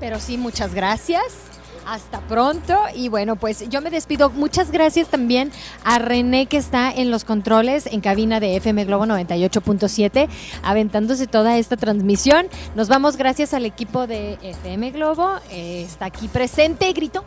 pero 0.00 0.20
sí 0.20 0.38
muchas 0.38 0.74
gracias. 0.74 1.45
Hasta 1.86 2.20
pronto 2.22 2.76
y 2.94 3.08
bueno, 3.08 3.36
pues 3.36 3.68
yo 3.68 3.80
me 3.80 3.90
despido. 3.90 4.30
Muchas 4.30 4.72
gracias 4.72 5.08
también 5.08 5.52
a 5.84 6.00
René 6.00 6.46
que 6.46 6.56
está 6.56 6.90
en 6.90 7.12
los 7.12 7.24
controles 7.24 7.86
en 7.86 8.00
cabina 8.00 8.40
de 8.40 8.56
FM 8.56 8.84
Globo 8.86 9.06
98.7, 9.06 10.28
aventándose 10.64 11.28
toda 11.28 11.58
esta 11.58 11.76
transmisión. 11.76 12.48
Nos 12.74 12.88
vamos 12.88 13.16
gracias 13.16 13.54
al 13.54 13.64
equipo 13.64 14.08
de 14.08 14.36
FM 14.42 14.90
Globo. 14.90 15.30
Eh, 15.50 15.84
está 15.86 16.06
aquí 16.06 16.26
presente, 16.26 16.92
grito. 16.92 17.24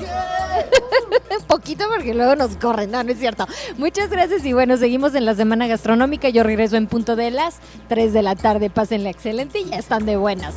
Un 0.00 1.44
poquito 1.46 1.84
porque 1.88 2.12
luego 2.12 2.36
nos 2.36 2.56
corren, 2.56 2.90
no, 2.90 3.02
no 3.02 3.12
es 3.12 3.18
cierto. 3.18 3.46
Muchas 3.78 4.10
gracias 4.10 4.44
y 4.44 4.52
bueno, 4.52 4.76
seguimos 4.76 5.14
en 5.14 5.24
la 5.24 5.34
semana 5.34 5.66
gastronómica. 5.66 6.28
Yo 6.28 6.42
regreso 6.42 6.76
en 6.76 6.88
punto 6.88 7.16
de 7.16 7.30
las 7.30 7.60
3 7.88 8.12
de 8.12 8.22
la 8.22 8.36
tarde. 8.36 8.68
Pásenla 8.68 9.08
excelente 9.10 9.60
y 9.60 9.70
ya 9.70 9.76
están 9.76 10.04
de 10.04 10.16
buenas. 10.16 10.56